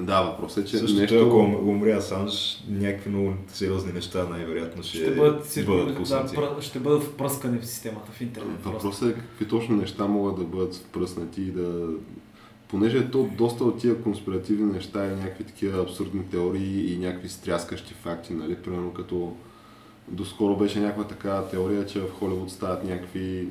[0.00, 1.16] Да, въпросът е, че Също нещо...
[1.16, 5.94] ако ум- умре Асанж, някакви много сериозни неща най-вероятно ще, Ще бъдат, си, бъдат да,
[5.94, 6.36] пуснати.
[6.36, 8.56] пръ- ще бъдат впръскани в системата, в интернет.
[8.56, 8.78] просто.
[8.78, 11.86] Въпросът е какви точно неща могат да бъдат впръснати и да...
[12.72, 17.94] Понеже то доста от тия конспиративни неща и някакви такива абсурдни теории и някакви стряскащи
[17.94, 18.56] факти, нали?
[18.56, 19.36] Примерно като
[20.08, 23.48] доскоро беше някаква такава теория, че в Холивуд стават някакви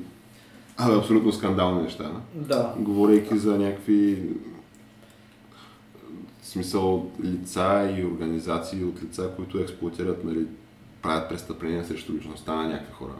[0.76, 2.10] абе, абсолютно скандални неща.
[2.34, 4.22] Да, Говорейки за някакви
[6.42, 10.46] в смисъл лица и организации от лица, които експлуатират, нали,
[11.02, 13.14] правят престъпления срещу личността на някакви хора.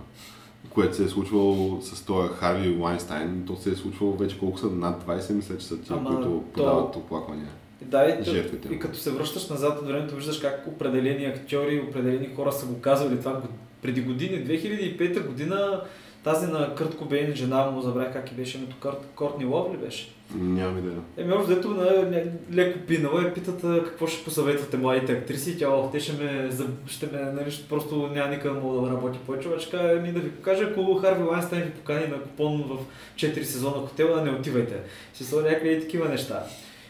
[0.75, 4.67] Което се е случвало с този Харви Уайнстайн, то се е случвало вече колко са,
[4.67, 7.49] над 20 мисля, че са тия, Ама които то- подават оплаквания.
[7.83, 8.69] Да, и, Жертвите.
[8.69, 12.81] и като се връщаш назад от времето, виждаш как определени актьори, определени хора са го
[12.81, 13.43] казвали това
[13.83, 14.47] преди години.
[14.47, 15.81] 2005 година
[16.25, 19.77] тази на Кърт Кобейн, жена му, забравих как и беше името, Кърт, Кортни Лов ли
[19.77, 20.13] беше?
[20.35, 21.01] Нямам идея.
[21.17, 25.69] Еми, общо на ня- леко пинала и питат а, какво ще посъветвате младите актриси тя,
[25.69, 26.51] ох, те ще ме,
[26.87, 30.31] ще ме, нали, просто няма никъде мога да работи повече, обаче каза, ми да ви
[30.31, 32.79] покажа, ако Харви Лайнстайн ви покани на купон в
[33.17, 34.81] 4 сезона хотела, не отивайте.
[35.15, 36.45] Ще са някакви такива неща.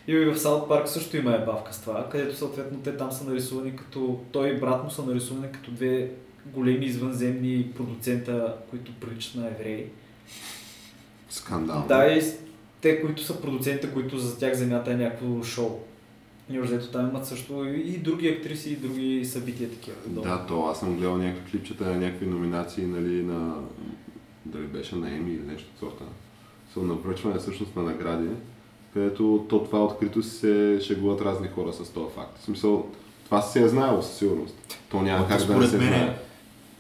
[0.07, 3.77] И в Саут Парк също има ебавка с това, където съответно те там са нарисувани
[3.77, 6.11] като, той и брат му са нарисувани като две
[6.47, 9.87] големи извънземни продуцента, които приличат на евреи.
[11.31, 11.85] Скандал.
[11.89, 12.23] Да, и
[12.83, 15.81] те, които са продуцентите, които за тях земята е някакво шоу.
[16.51, 19.97] И още ето там имат също и, други актриси, и други събития такива.
[19.97, 20.31] подобни.
[20.31, 23.55] Да, то аз съм гледал някакви клипчета на някакви номинации, нали, на...
[24.45, 26.05] Дали беше на Еми или нещо от сорта.
[26.75, 28.29] Са на връчване всъщност на награди,
[28.95, 32.39] където то това открито се шегуват разни хора с този факт.
[32.39, 32.87] В смисъл,
[33.25, 34.79] това се е знаело със сигурност.
[34.91, 36.19] То няма Ама как да не се мен, знае.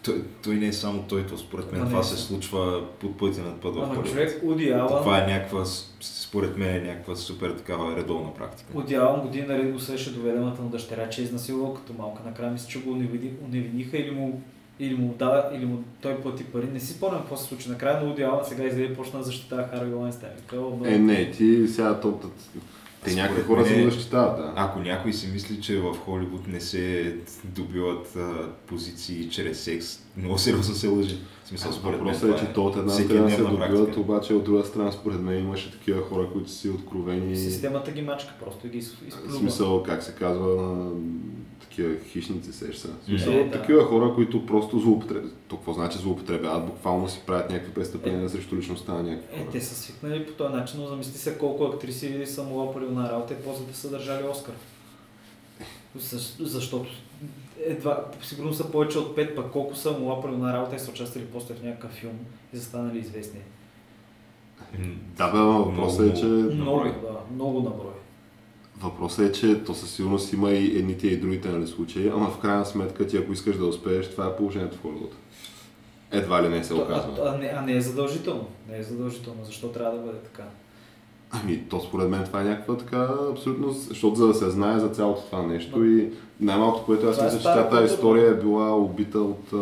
[0.05, 3.19] Той, той не е само той, то според мен не това е се случва под
[3.19, 4.07] пътя над път в Ама Холивуд.
[4.07, 5.65] човек, Уди Алън, Това е някаква,
[6.01, 8.73] според мен, е някаква супер такава редовна практика.
[8.95, 12.23] Алън години наред го също доведената му дъщеря, че е изнасилвал като малка.
[12.27, 12.91] Накрая мисля, че го
[13.45, 14.43] уневиниха или му
[14.81, 16.67] или му дава, или му той плати пари.
[16.67, 17.69] Не си спомням какво се случи.
[17.69, 20.33] Накрая на Уди Алън сега излезе и почна да защитава Харви Лайнстайн.
[20.53, 22.21] Много- Е, не, ти сега то...
[23.05, 24.53] Те някакви хора се защитават, да.
[24.57, 27.15] Ако някой си мисли, че в Холивуд не се
[27.47, 28.31] добиват а,
[28.67, 29.87] позиции чрез секс,
[30.17, 31.19] много сериозно се лъжи.
[31.45, 34.01] В смисъл, според мен Въпросът е, че то от една страна се добиват, практика.
[34.01, 37.37] обаче от друга страна според мен имаше такива хора, които си откровени.
[37.37, 39.33] Системата ги мачка просто и ги из- В изплюва.
[39.33, 40.91] смисъл, как се казва, на
[41.73, 42.51] такива хищници.
[42.51, 43.51] В смисъл, Е, да.
[43.51, 45.37] такива хора, които просто злоупотребяват.
[45.49, 46.66] То какво значи злоупотребяват?
[46.66, 49.51] Буквално си правят някакви престъпления срещу личността на някакви Е, хора.
[49.53, 53.12] те са свикнали по този начин, но замисли се колко актриси са му лапали на
[53.12, 54.55] работа и после да са държали Оскар.
[55.97, 56.89] Защо- Защото
[57.59, 60.91] едва, сигурно са повече от пет, пък колко са му лапали на работа и са
[60.91, 62.12] участвали после в някакъв филм
[62.53, 63.41] и са станали известни.
[65.16, 66.25] Да, бе, въпросът е, че...
[66.27, 67.93] Много, да, много наброй.
[68.83, 72.39] Въпросът е, че то със сигурност има и едните и другите нали, случаи, ама в
[72.39, 75.14] крайна сметка ти ако искаш да успееш, това е положението в Холивуд.
[76.11, 77.18] Едва ли не се оказва.
[77.22, 78.47] А, а, не, а не е задължително.
[78.70, 79.45] Не е задължително.
[79.45, 80.43] Защо трябва да бъде така?
[81.30, 84.89] Ами, то според мен това е някаква така абсолютно, защото за да се знае за
[84.89, 89.20] цялото това нещо и най-малкото, което аз е мисля, че тази история е била убита
[89.20, 89.53] от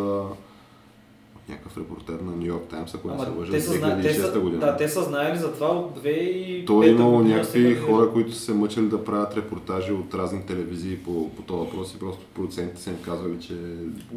[1.51, 4.01] някакъв репортер на Нью Йорк Таймс, ако не се лъжа, те са, зна...
[4.01, 4.59] те 2006 са, година.
[4.59, 8.11] да, те са знаели за това от 2005 То е имало година, някакви сега хора,
[8.11, 11.99] които са се мъчили да правят репортажи от разни телевизии по, по този въпрос и
[11.99, 13.53] просто продуцентите са им казвали, че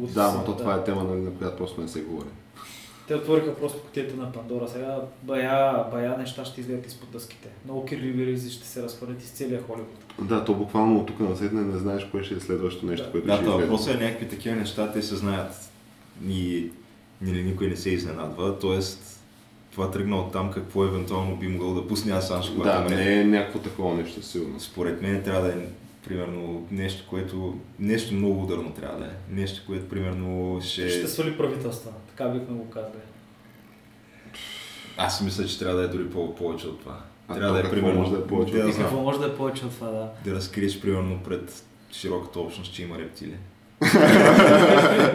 [0.01, 0.57] От да, но то да.
[0.57, 2.27] това е тема, нали, на която просто не се говори.
[3.07, 4.67] Те отвориха просто котията на Пандора.
[4.67, 7.49] Сега бая, бая неща ще излезат изпод дъските.
[7.65, 10.05] Много кирливи ризи ще се разхвърлят из целия Холивуд.
[10.21, 13.11] Да, то буквално от тук на седне не знаеш кое ще е следващото нещо, Да.
[13.11, 13.61] което Да, ще излезе.
[13.61, 15.71] въпросът е някакви такива неща, те се знаят.
[16.27, 16.69] И
[17.25, 18.59] нали, никой не се изненадва.
[18.59, 19.23] Тоест,
[19.71, 23.23] това тръгна от там какво евентуално би могъл да пусне Асанж, когато Да, не е
[23.23, 24.59] някакво такова нещо, сигурно.
[24.59, 25.67] Според мен трябва да е
[26.07, 29.13] примерно нещо, което нещо много ударно трябва да е.
[29.29, 30.89] Нещо, което примерно ще...
[30.89, 31.91] Ще свали правителства.
[32.07, 33.01] Така бихме го казали.
[34.97, 36.99] Аз си мисля, че трябва да е дори по- повече от това.
[37.27, 37.99] А трябва то да е какво примерно...
[37.99, 39.87] може да е повече да, от И знам, какво може да е повече от това,
[39.87, 40.09] да.
[40.25, 43.35] да разкриеш примерно пред широката общност, че има рептили.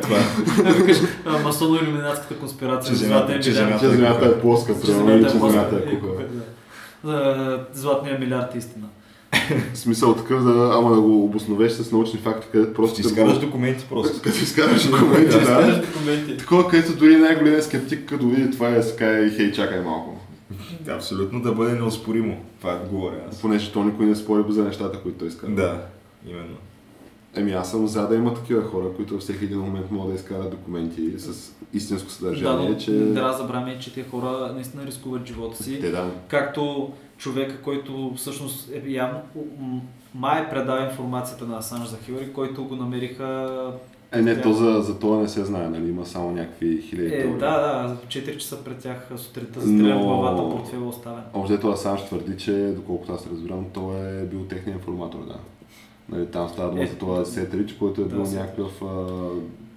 [0.02, 1.42] Това е.
[1.44, 2.92] Масоно-иллюминатската конспирация.
[2.92, 5.76] Че за земята- златния че земята Че земята е плоска, Че примерно, или че земята
[5.76, 6.22] е плоска.
[6.22, 6.26] е
[7.06, 8.86] Е, Златния милиард е истина.
[9.74, 13.86] Смисъл такъв, да, ама да го обосновеш с научни факти, където просто да изкараш документи
[13.88, 14.22] просто.
[14.22, 15.82] Като изкараш документи, да.
[16.38, 20.20] Такова, където дори най-големият скептик, като види това е ска и хей, чакай малко.
[20.80, 22.36] Да, абсолютно да бъде неоспоримо.
[22.60, 23.40] Това говоря аз.
[23.40, 25.46] Понеже то никой не спори за нещата, които той иска.
[25.46, 25.80] Да,
[26.26, 26.56] именно.
[27.34, 30.14] Еми аз съм за да има такива хора, които във всеки един момент могат да
[30.14, 33.14] изкарат документи с истинско Да, съдържание, но че...
[33.14, 35.80] трябва да забравяме, че тези хора наистина рискуват живота си.
[35.80, 36.10] Те да.
[36.28, 39.20] Както човека, който всъщност е явно
[40.14, 43.48] май предава информацията на Асанж за Хилари, който го намериха...
[44.12, 45.88] Е, не, Тя- то за, за това не се знае, нали?
[45.88, 47.32] Има само някакви хиляди Е, теории.
[47.32, 47.50] да,
[47.82, 51.22] да, в 4 часа пред тях сутринта застрелян Но- главата, портфела оставен.
[51.34, 55.36] Общо Асанж твърди, че, доколкото аз разбирам, той е бил техния информатор, да.
[56.10, 58.40] Нали, там става дума Е, за това Сетрич, който е да, бил Сетрич.
[58.40, 58.82] някакъв...
[58.82, 59.30] А...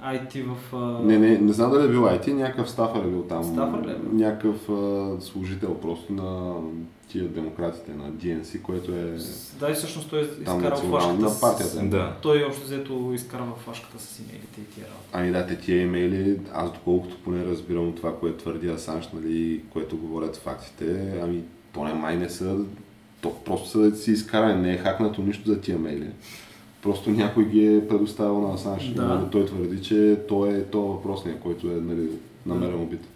[0.06, 0.76] IT в...
[0.76, 3.44] а, Не, не, не знам дали е бил IT, някакъв стафър е бил там.
[3.44, 4.10] Стафър ли е бил?
[4.14, 6.54] Някакъв а, служител просто на
[7.08, 9.18] тия демократите, на DNC, което е
[9.60, 11.42] Да, и всъщност той там изкарал флашката с...
[11.42, 11.84] партията.
[11.84, 12.16] Да.
[12.22, 15.08] Той общо взето изкарва флашката с имейлите и тия работи.
[15.14, 19.98] Ами да, те тия имейли, аз доколкото поне разбирам това, което твърди Асанж, нали, което
[19.98, 21.42] говорят фактите, ами
[21.74, 22.58] то не май не са,
[23.24, 26.10] то просто са си изкарани, не е хакнато нищо за тия мейли.
[26.82, 28.88] Просто някой ги е предоставил на Асанж.
[28.88, 29.04] Да.
[29.04, 32.10] Нали, той твърди, че той е то въпросния, който е нали,
[32.46, 33.08] намерен убит.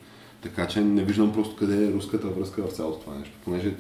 [0.42, 3.74] Така че не виждам просто къде е руската връзка в цялото това нещо, понеже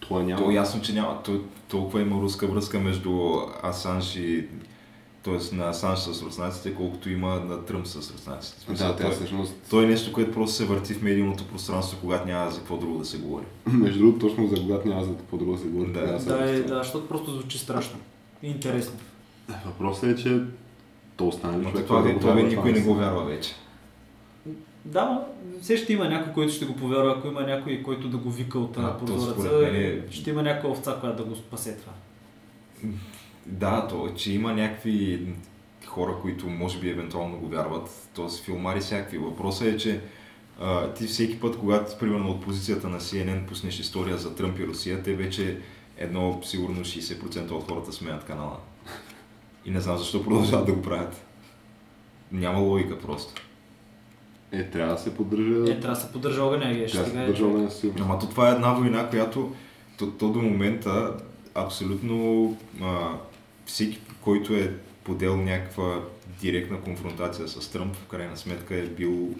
[0.00, 0.42] това няма.
[0.42, 1.22] То е ясно, че няма.
[1.22, 3.32] То, толкова има руска връзка между
[3.62, 4.46] Асанж и
[5.24, 5.56] т.е.
[5.56, 8.60] на Асанж с руснаците, колкото има на Тръмп с руснаците.
[8.60, 11.98] Смисъл, Да, тя той, всъщност, той е нещо, което просто се върти в медийното пространство,
[12.00, 13.44] когато няма за какво друго да се говори.
[13.66, 15.92] между другото, точно за когато няма за какво друго да се говори.
[15.92, 16.20] Да.
[16.20, 17.98] се Да, е, да, защото просто звучи страшно.
[18.42, 18.94] Интересно.
[19.66, 20.40] Въпросът е, че
[21.16, 21.86] то остане Но човек.
[21.86, 23.54] това, който това, го вярва, никой не го вярва вече.
[24.84, 25.20] Да, но
[25.62, 28.58] все ще има някой, който ще го повярва, ако има някой, който да го вика
[28.58, 31.76] от А, а, то прозореца, мен е- ще има някаква овца, която да го спасе
[31.76, 31.92] това.
[33.46, 35.26] Да, то, че има някакви
[35.86, 38.44] хора, които може би евентуално го вярват, т.е.
[38.44, 39.18] филмари всякакви.
[39.18, 40.00] Въпросът е, че
[40.60, 44.66] а, ти всеки път, когато примерно от позицията на CNN пуснеш история за Тръмп и
[44.66, 45.58] Русия, те вече
[45.98, 48.56] едно сигурно 60% от хората сменят канала.
[49.64, 51.24] И не знам защо продължават да го правят.
[52.32, 53.42] Няма логика просто.
[54.52, 55.72] Е, трябва да се поддържа.
[55.72, 57.26] Е, трябва да се поддържа огъня, и ще трябва да се стига.
[57.26, 58.04] поддържа огъня сигурно.
[58.04, 59.54] Ама то това е една война, която
[59.98, 61.16] то, то до момента
[61.54, 63.12] абсолютно а,
[63.66, 64.72] всеки, който е
[65.04, 66.00] подел някаква
[66.40, 69.34] директна конфронтация с Тръмп, в крайна сметка е бил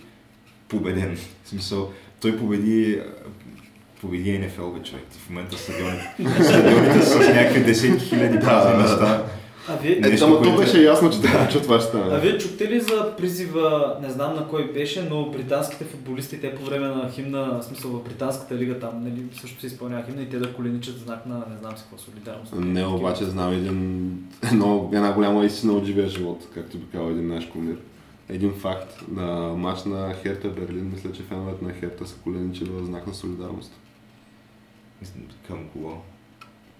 [0.68, 1.16] победен.
[1.44, 3.00] В смисъл, той победи
[4.04, 5.04] победи НФЛ, бе, човек.
[5.10, 6.14] В момента стадионите,
[6.44, 9.24] стадионите с някакви десетки хиляди празни места.
[9.68, 11.90] А вие, Е, Нещо, ама то което беше ясно, че така, че това ще а
[11.90, 12.20] стане.
[12.20, 16.64] вие чухте ли за призива, не знам на кой беше, но британските футболисти, те по
[16.64, 20.28] време на химна, в смисъл в британската лига там, нали, също се изпълнява химна и
[20.28, 22.52] те да коленичат в знак на не знам си какво солидарност.
[22.54, 24.10] Не, обаче знам един,
[24.52, 27.76] едно, една голяма истина от живия живот, както би казал един наш комир.
[28.28, 29.02] Един факт.
[29.12, 33.14] На матч на Херта Берлин, мисля, че феновете на Херта са коленичили в знак на
[33.14, 33.72] солидарност.
[35.48, 35.92] Към кого?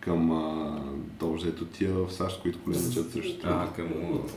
[0.04, 0.80] Към а,
[1.20, 3.76] дължето тия в САЩ, които коленичат срещу А, Тръмп.
[3.76, 3.86] към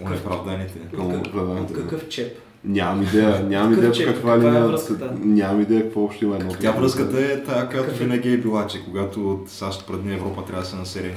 [0.07, 0.79] унеправданите.
[0.95, 1.73] Към Какъв- оправданите.
[1.73, 1.81] да.
[1.81, 2.37] Какъв чеп?
[2.63, 4.67] Нямам идея, нямам идея по каква е линия.
[4.67, 5.13] връзката?
[5.19, 6.51] Нямам идея какво общо има едно.
[6.61, 7.93] Тя връзката е тая, която е?
[7.93, 11.15] винаги е била, че когато от САЩ предне Европа трябва да се насере.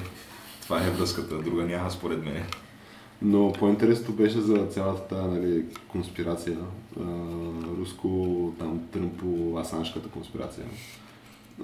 [0.63, 2.43] Това е връзката, друга няма според мен.
[3.23, 6.57] Но по-интересното беше за цялата тази нали, конспирация,
[7.01, 7.03] а,
[7.81, 8.09] руско,
[8.59, 9.27] там, тръмпо,
[9.59, 10.65] асаншката конспирация.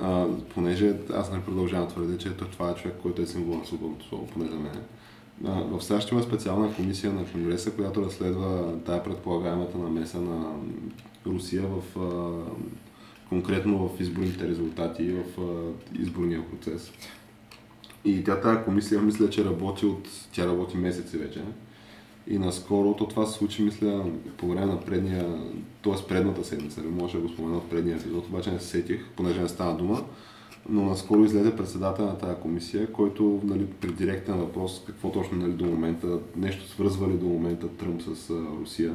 [0.00, 3.66] А, понеже аз не продължавам да твърдя, че това е човек, който е символ на
[3.66, 4.82] свободното слово, поне за мен.
[5.40, 10.52] В САЩ има специална комисия на Конгреса, която разследва тая предполагаемата намеса на
[11.26, 12.30] Русия в а,
[13.28, 15.72] конкретно в изборните резултати и в а,
[16.02, 16.92] изборния процес.
[18.04, 20.08] И тя тази комисия мисля, че работи от...
[20.32, 21.42] Тя работи месеци вече.
[22.28, 24.04] И наскоро, то това се случи, мисля,
[24.36, 25.26] по време на предния,
[25.82, 26.06] т.е.
[26.08, 29.40] предната седмица, не може да го спомена в предния епизод, обаче не се сетих, понеже
[29.40, 30.04] не стана дума.
[30.68, 35.52] Но наскоро излезе председател на тази комисия, който нали, при директен въпрос какво точно нали,
[35.52, 38.94] до момента, нещо свързва ли до момента Тръмп с Русия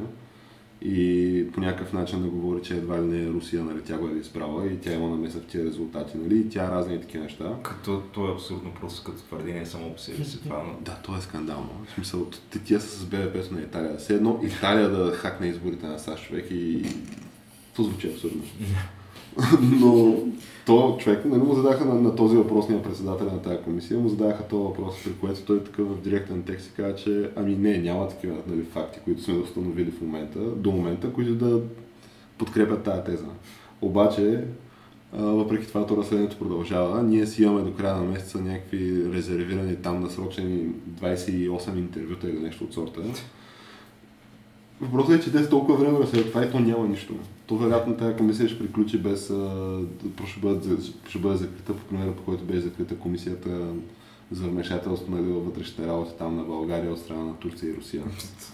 [0.84, 4.18] и по някакъв начин да говори, че едва ли не Русия, нали, тя го е
[4.18, 7.54] изправила и тя има намеса в тези резултати, нали, и тя разни такива неща.
[7.62, 10.80] Като то е абсурдно просто като твърдение само по себе си това, но...
[10.80, 11.70] Да, то е скандално.
[11.86, 12.26] В смисъл,
[12.64, 13.96] тия са с БВП-то на Италия.
[13.96, 16.82] Все едно Италия да хакне изборите на САЩ човек и...
[17.76, 18.42] То звучи абсурдно.
[19.80, 20.14] Но
[20.66, 24.42] то човек, нали му задаха на, на този въпросния председател на тази комисия, му задаха
[24.42, 28.08] този въпрос, при което той такъв в директен текст си каза, че ами не, няма
[28.08, 31.60] такива нали, факти, които сме установили в момента, до момента, които да
[32.38, 33.26] подкрепят тази теза.
[33.80, 34.44] Обаче,
[35.12, 37.02] въпреки това, то разследването продължава.
[37.02, 40.68] Ние си имаме до края на месеца някакви резервирани там насрочени
[41.02, 43.00] 28 интервюта или нещо от сорта.
[44.80, 47.14] Въпросът е, че те са толкова време разследват това и то няма нищо.
[47.46, 49.30] То вероятно тази комисия ще приключи без...
[49.30, 49.78] а,
[50.26, 50.76] ще, бъде,
[51.08, 53.50] ще бъде закрита по примера, по който беше закрита комисията
[54.32, 58.02] за вмешателство във вътрешните работи там на България от страна на Турция и Русия.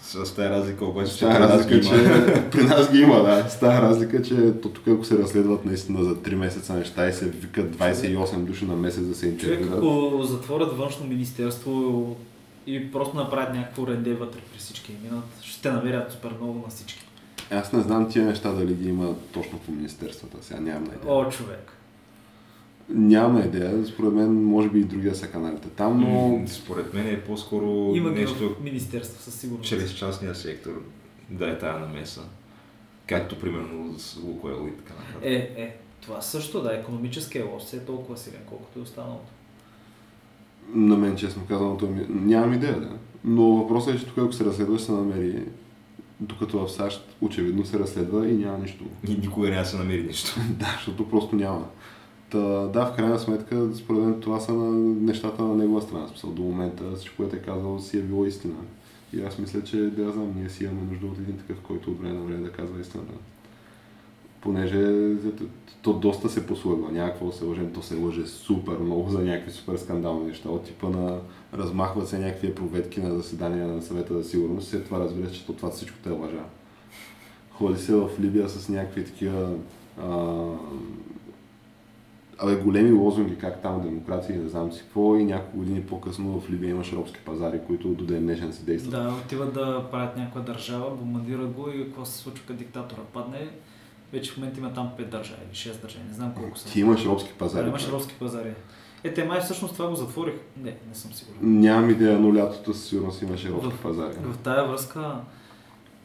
[0.01, 1.89] С тази разлика обаче, че разлика, че
[2.51, 3.49] при нас ги има, да.
[3.49, 7.13] С тази разлика, че то тук ако се разследват наистина за 3 месеца неща и
[7.13, 9.77] се викат 28 души на месец да се Човек, интервюрат.
[9.77, 12.15] ако затворят външно министерство
[12.75, 16.59] и просто направят някакво ренде вътре при всички и минат, ще те намерят супер много
[16.59, 17.05] на всички.
[17.51, 20.37] Аз не знам тия неща дали ги има точно по министерствата.
[20.41, 20.99] Сега нямам идея.
[21.07, 21.71] О, човек.
[22.89, 23.85] Нямам идея.
[23.85, 26.43] Според мен, може би и другия са каналите там, но...
[26.47, 29.69] Според мен е по-скоро Има нещо министерство, със сигурност.
[29.69, 30.83] чрез частния сектор
[31.29, 32.21] да е тая намеса.
[33.07, 35.21] Както примерно с Лукойл и така нататък.
[35.23, 39.31] Е, е, това също, да, економическия лос е толкова силен, колкото е останалото.
[40.73, 42.05] На мен, честно казано, той ми...
[42.09, 42.89] нямам идея, да.
[43.23, 45.43] Но въпросът е, че тук ако се разследва, ще се намери,
[46.19, 48.83] докато в САЩ очевидно се разследва и няма нищо.
[49.07, 50.39] И никога няма да се намери нищо.
[50.59, 51.65] Да, защото просто няма.
[52.29, 56.07] Та, да, в крайна сметка, според мен това са на нещата на негова страна.
[56.07, 58.55] Смисъл, до момента всичко, което е казал, си е било истина.
[59.13, 61.91] И аз мисля, че, да я знам, ние си имаме нужда от един такъв, който
[61.91, 63.13] от време на време да казва истината.
[64.41, 65.15] Понеже
[65.81, 69.19] то доста се послъгва, няма какво да се лъжем, то се лъже супер много за
[69.19, 70.49] някакви супер скандални неща.
[70.49, 71.19] От типа на
[71.53, 75.53] размахват се някакви проветки на заседания на съвета за сигурност, след това разбираш, че то
[75.53, 76.43] това всичко те е лъжа.
[77.51, 79.53] Ходи се в Либия с някакви такива
[80.01, 80.45] а,
[82.41, 86.39] Абе, големи лозунги, как там демокрация и не знам си какво, и няколко години по-късно
[86.39, 88.91] в Либия имаш робски пазари, които до ден днешен се действат.
[88.91, 93.47] Да, отиват да правят някаква държава, бомбардират го и какво се случва, като диктатора падне.
[94.13, 96.65] Вече в момента има там 5 държави или 6 държави, не знам колко са.
[96.65, 97.67] Ти имаш робски Да, пазари.
[97.67, 97.91] имаш бе.
[97.91, 98.53] робски пазари.
[99.03, 100.33] Е, те май всъщност това го затворих.
[100.57, 101.59] Не, не съм сигурен.
[101.59, 104.15] Нямам идея, но лятото със сигурност имаше робски В- пазари.
[104.15, 105.15] В тая връзка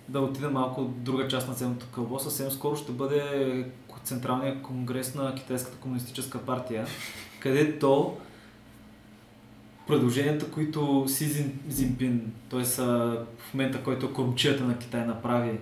[0.09, 2.19] да отида малко от друга част на цялото кълбо.
[2.19, 3.65] Съвсем скоро ще бъде
[4.05, 6.87] Централния конгрес на Китайската комунистическа партия,
[7.41, 8.17] където
[9.87, 12.65] предложенията, които Си Зин, Зинпин, т.е.
[12.65, 13.17] в
[13.55, 15.59] момента, който корумчията на Китай направи,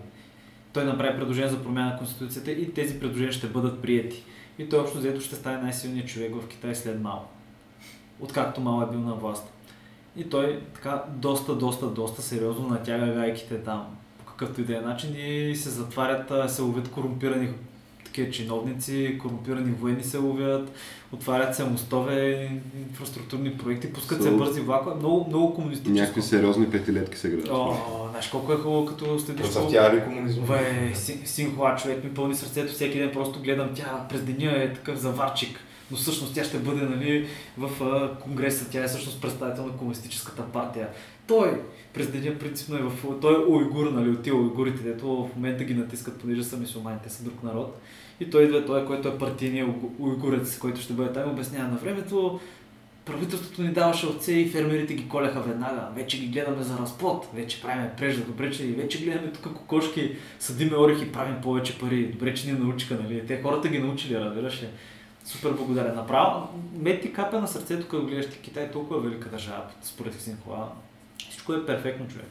[0.72, 4.24] той направи предложение за промяна на Конституцията и тези предложения ще бъдат приети.
[4.58, 7.18] И той общо взето ще стане най-силният човек в Китай след Мао.
[8.20, 9.52] Откакто Мао е бил на власт.
[10.16, 13.86] И той така доста, доста, доста сериозно натяга гайките там
[14.18, 17.48] по какъвто и да е начин и се затварят, се ловят корумпирани
[18.12, 20.72] такива чиновници, корумпирани военни се ловят,
[21.12, 22.50] отварят се мостове,
[22.88, 25.98] инфраструктурни проекти, пускат се So- бързи влакове, много, много комунистическо.
[26.00, 27.48] Някакви сериозни петилетки се градят.
[27.50, 27.74] О,
[28.10, 30.46] знаеш колко е хубаво, като следиш Процъфтява ли комунизма?
[30.46, 34.72] Бе, Син- Синхуа, човек ми пълни сърцето, всеки ден просто гледам тя през деня е
[34.72, 35.60] такъв заварчик.
[35.90, 37.26] Но всъщност тя ще бъде нали,
[37.58, 40.88] в а, Конгреса, тя е всъщност представител на комунистическата партия.
[41.26, 41.60] Той
[41.94, 43.20] през деня принципно е в...
[43.20, 46.98] Той е уйгур, нали, от тия уйгурите, дето в момента ги натискат, понеже са мисулмани,
[47.04, 47.80] те са друг народ.
[48.22, 51.68] И той идва той, който е партийният уйгу- уйгурец, който ще бъде там, и обяснява
[51.68, 52.40] на времето.
[53.04, 55.88] Правителството ни даваше овце и фермерите ги коляха веднага.
[55.96, 57.28] Вече ги гледаме за разплод.
[57.34, 58.24] Вече правим прежда.
[58.24, 62.06] Добре, че и вече гледаме тук кокошки, съдиме орехи, правим повече пари.
[62.06, 63.26] Добре, че ни научиха, нали?
[63.26, 64.68] Те хората ги научили, разбираш ли?
[65.24, 65.94] Супер благодарен.
[65.94, 66.48] Направо,
[66.78, 70.68] мет ти капе на сърцето, като гледаш ти Китай, толкова велика държава, според Синхуа.
[71.18, 72.28] Всичко е перфектно, човек.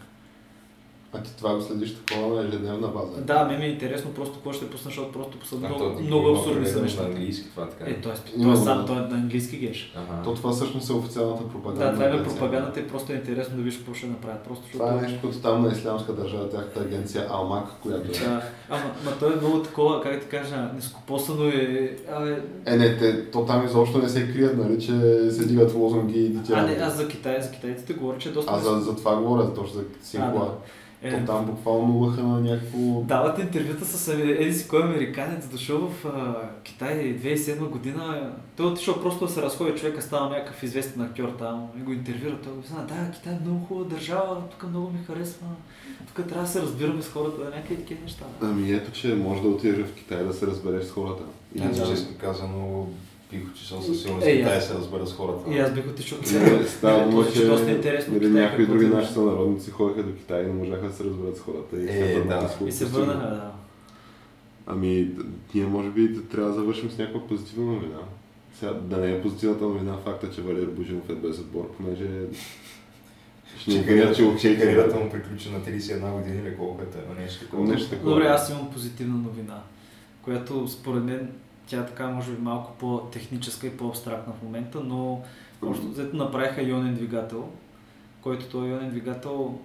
[1.13, 3.21] А ти това го следиш такова на ежедневна база?
[3.21, 5.95] Да, ме ми е интересно просто какво ще пусна, защото просто са А много, то
[5.95, 7.03] ти много абсурдни са нещата.
[7.03, 7.91] На английски това така.
[7.91, 8.85] Е, той, е го, сам, да.
[8.85, 9.93] той е на английски геш.
[9.95, 10.23] Ага.
[10.23, 11.85] То това всъщност е официалната пропаганда.
[11.85, 14.43] Да, това е пропагандата и просто е интересно да видиш какво ще направят.
[14.43, 14.85] Просто защото...
[14.85, 18.25] Това е нещо, като там на Ислямска държава, тяхната агенция Алмак, която е.
[18.25, 21.97] Да, ама, ама той е много такова, как да ти кажа, нескопосано е...
[22.11, 24.91] Абе, Е, не, те, то там изобщо не се крият, нали, че
[25.31, 26.61] се дигат лозунги и а, дитя.
[26.61, 28.51] не, аз за Китай, за китайците говоря, че е доста...
[28.55, 30.41] А за, за това говоря, точно за Синхуа.
[30.41, 32.77] А, Е, То там буквално лъха на някакво...
[33.01, 38.31] Дават интервюта с еди си кой американец, дошъл в а, Китай 2007 година.
[38.57, 41.91] Той е отишъл просто да се разходи човека, става някакъв известен актьор там и го
[41.91, 42.37] интервюра.
[42.43, 45.47] Той го знае, да, Китай е много хубава държава, тук много ми харесва.
[46.07, 48.25] Тук трябва да се разбираме с хората, някакви такива неща.
[48.41, 51.23] Ами ето, че може да отидеш в Китай да се разбереш с хората.
[51.55, 51.87] И Аз Да.
[51.89, 52.87] честно казано
[53.31, 55.53] бих отишъл със сигурност Е, Китай се разбера с хората.
[55.53, 56.67] И аз бих отишъл в Не, Китай.
[56.67, 58.13] Става дума, Е, че доста интересно.
[58.13, 61.37] нали, някои други наши да- сънародници ходиха до Китай и не можаха да се разберат
[61.37, 61.77] с хората.
[61.77, 62.67] И, Е, се върнаха да.
[62.67, 63.51] И се върнаха, да.
[64.67, 65.09] Ами,
[65.55, 67.99] ние може би трябва да завършим с някаква позитивна новина.
[68.59, 72.07] Сега, да не е позитивната новина факта, че Валер Божинов е без отбор, понеже
[73.59, 77.45] ще ни Че кажат, че кариерата, му приключи на 31 години или колко е, нещо
[77.45, 77.63] такова.
[77.67, 78.11] Нещо такова.
[78.11, 79.61] Добре, аз имам позитивна новина,
[80.21, 81.29] която според мен
[81.71, 85.21] тя е така може би малко по-техническа и по-абстрактна в момента, но
[85.61, 87.49] общо взето направиха ионен двигател,
[88.21, 89.59] който този ионен двигател,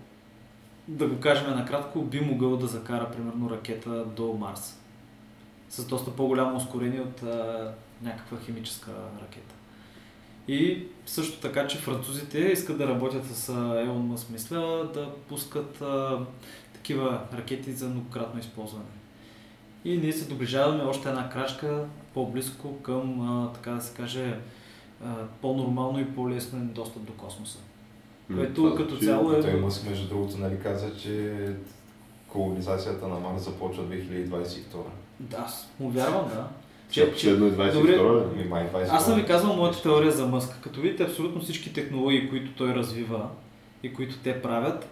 [0.88, 4.80] да го кажем накратко, би могъл да закара примерно ракета до Марс.
[5.68, 8.90] С доста по-голямо ускорение от а, някаква химическа
[9.22, 9.54] ракета.
[10.48, 13.48] И също така, че французите искат да работят с
[13.84, 16.18] Елон Мъск, мисля, да пускат а,
[16.72, 18.84] такива ракети за многократно използване.
[19.86, 21.84] И ние се доближаваме още една крачка
[22.14, 24.38] по-близко към, а, така да се каже,
[25.04, 27.58] а, по-нормално и по-лесно достъп до космоса.
[28.34, 31.34] Което това като звучи- цяло е- Той Мъск, между другото, нали каза, че
[32.28, 34.90] колонизацията на Марс започва 2022.
[35.20, 36.48] Да, аз му вярвам, да.
[36.90, 38.26] Че, последно е 22 Добре.
[38.34, 38.88] Ами май 22.
[38.90, 40.60] Аз съм ви казал моята теория за Мъск.
[40.60, 43.28] Като видите абсолютно всички технологии, които той развива
[43.82, 44.88] и които те правят,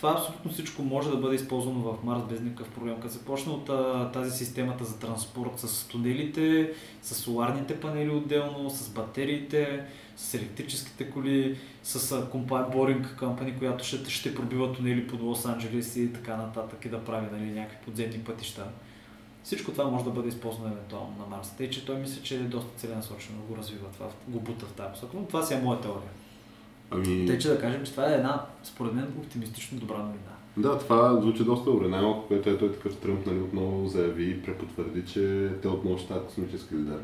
[0.00, 3.00] това абсолютно всичко може да бъде използвано в Марс без никакъв проблем.
[3.00, 3.70] Като се почне от
[4.12, 6.72] тази системата за транспорт с тунелите,
[7.02, 9.84] с соларните панели отделно, с батериите,
[10.16, 16.12] с електрическите коли, с компания Boring Company, която ще, ще пробива тунели под Лос-Анджелес и
[16.12, 18.66] така нататък и да прави нали, някакви подземни пътища.
[19.44, 21.50] Всичко това може да бъде използвано евентуално на Марс.
[21.56, 24.92] Тъй, че той мисля, че е доста целенасочено го развива това, го бута в тази
[24.92, 25.16] посока.
[25.16, 26.10] Но това си е моя теория.
[26.90, 30.32] Ами, Тъй, че да кажем, че това е една, според мен, оптимистично добра новина.
[30.56, 31.88] да, това звучи доста добре.
[31.88, 36.06] Най-малко, което е той такъв Тръмп, нали, отново заяви и препотвърди, че те отново ще
[36.06, 36.98] стават космически лидер.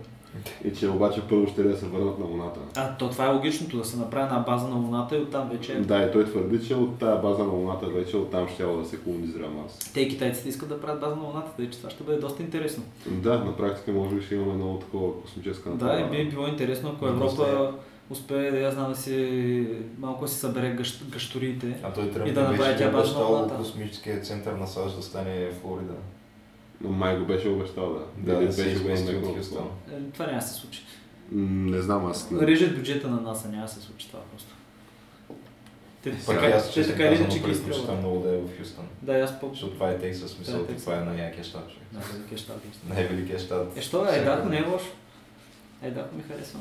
[0.64, 2.61] И че обаче първо ще да се върнат на Луната.
[2.76, 5.80] А, то това е логичното, да се направи една база на Луната и оттам вече...
[5.80, 8.97] Да, и той твърди, че от тази база на Луната вече оттам ще да се
[8.97, 9.93] колонизира Марс.
[9.95, 12.43] Те и китайците искат да правят база на Луната, тъй че това ще бъде доста
[12.43, 12.82] интересно.
[13.07, 16.93] Да, на практика може би ще имаме много такова космическа Да, и би било интересно,
[16.97, 17.72] ако Европа
[18.11, 19.66] успее, да я знам, да си
[19.98, 21.02] малко да си събере гъщ.
[21.82, 25.94] А той И да направи тя база на космическия център на САЩ да стане Флорида.
[26.80, 28.32] Но май го беше обещал, да.
[28.32, 29.59] Да, Или да се беше го измести от Хюстън.
[29.86, 29.96] това.
[29.96, 30.82] Е, това няма да се случи.
[31.32, 32.30] Не знам аз.
[32.30, 34.48] не- Режат бюджета на НАСА, няма да се случи това просто.
[36.02, 37.98] Те, Пък така, аз, те така или иначе ги изстрелват.
[37.98, 38.84] много да е в Хюстън.
[39.02, 39.48] Да, аз по...
[39.48, 41.68] Защото това е Тексас, смисъл, Да, да, това е най-якия щат.
[41.70, 41.86] човек.
[41.92, 42.61] Да, великия щат.
[42.88, 43.76] Най-великият щат.
[43.76, 44.90] Е, що е, Айдако не е лошо.
[45.82, 46.59] Айдако ми харесва.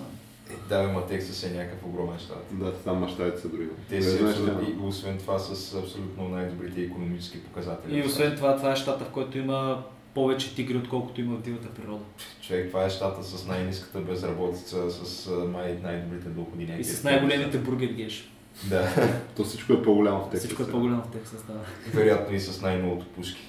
[0.49, 2.45] Е, да, бе, ма Тексас е някакъв огромен щат.
[2.51, 3.67] Да, там мащабите са други.
[3.89, 7.97] Те знаеш, абсолютно, и освен това с абсолютно най-добрите економически показатели.
[7.97, 9.83] И освен това, това е щата, в който има
[10.13, 12.03] повече тигри, отколкото има в дивата природа.
[12.41, 16.73] Човек, това е щата с най-низката безработица, с май, най-добрите доходи.
[16.79, 18.31] И с най-големите бургер геш.
[18.63, 20.45] Да, То всичко е по-голямо в Тексас.
[20.45, 21.53] Всичко е по-голямо в Тексас, да.
[21.93, 23.41] вероятно и с най-новото пушки.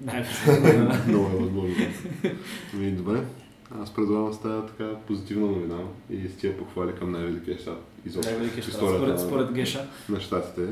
[0.00, 1.04] Най-вероятно.
[1.08, 1.86] Много е възможно.
[2.74, 3.20] Добре.
[3.74, 5.78] Аз предлагам да става така позитивна новина
[6.10, 9.86] и с тия похвали към най-великия щат изобщо Най-великия щат, според, според Геша.
[10.08, 10.66] на щатите.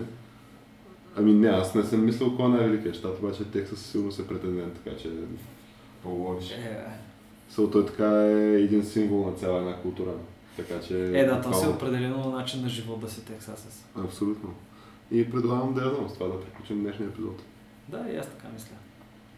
[1.17, 4.73] Ами не, аз не съм мислил кой е най-великият щат, обаче Тексас сигурно се претендент,
[4.85, 5.11] така че
[6.03, 6.53] По-лоши.
[6.55, 6.85] Е,
[7.51, 10.11] Съл, той така е един символ на цяла една култура.
[10.57, 11.05] Така че...
[11.21, 13.85] е, да, то си буквално- определено начин на живот да си Тексасес.
[14.05, 14.55] Абсолютно.
[15.11, 17.43] И предлагам да я знам с това да приключим днешния епизод.
[17.89, 18.75] Да, и аз така мисля.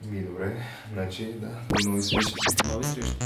[0.05, 0.63] Ми, добре.
[0.93, 1.61] Значи, да.
[1.71, 2.35] До нови срещи.
[2.73, 3.17] Нови срещи.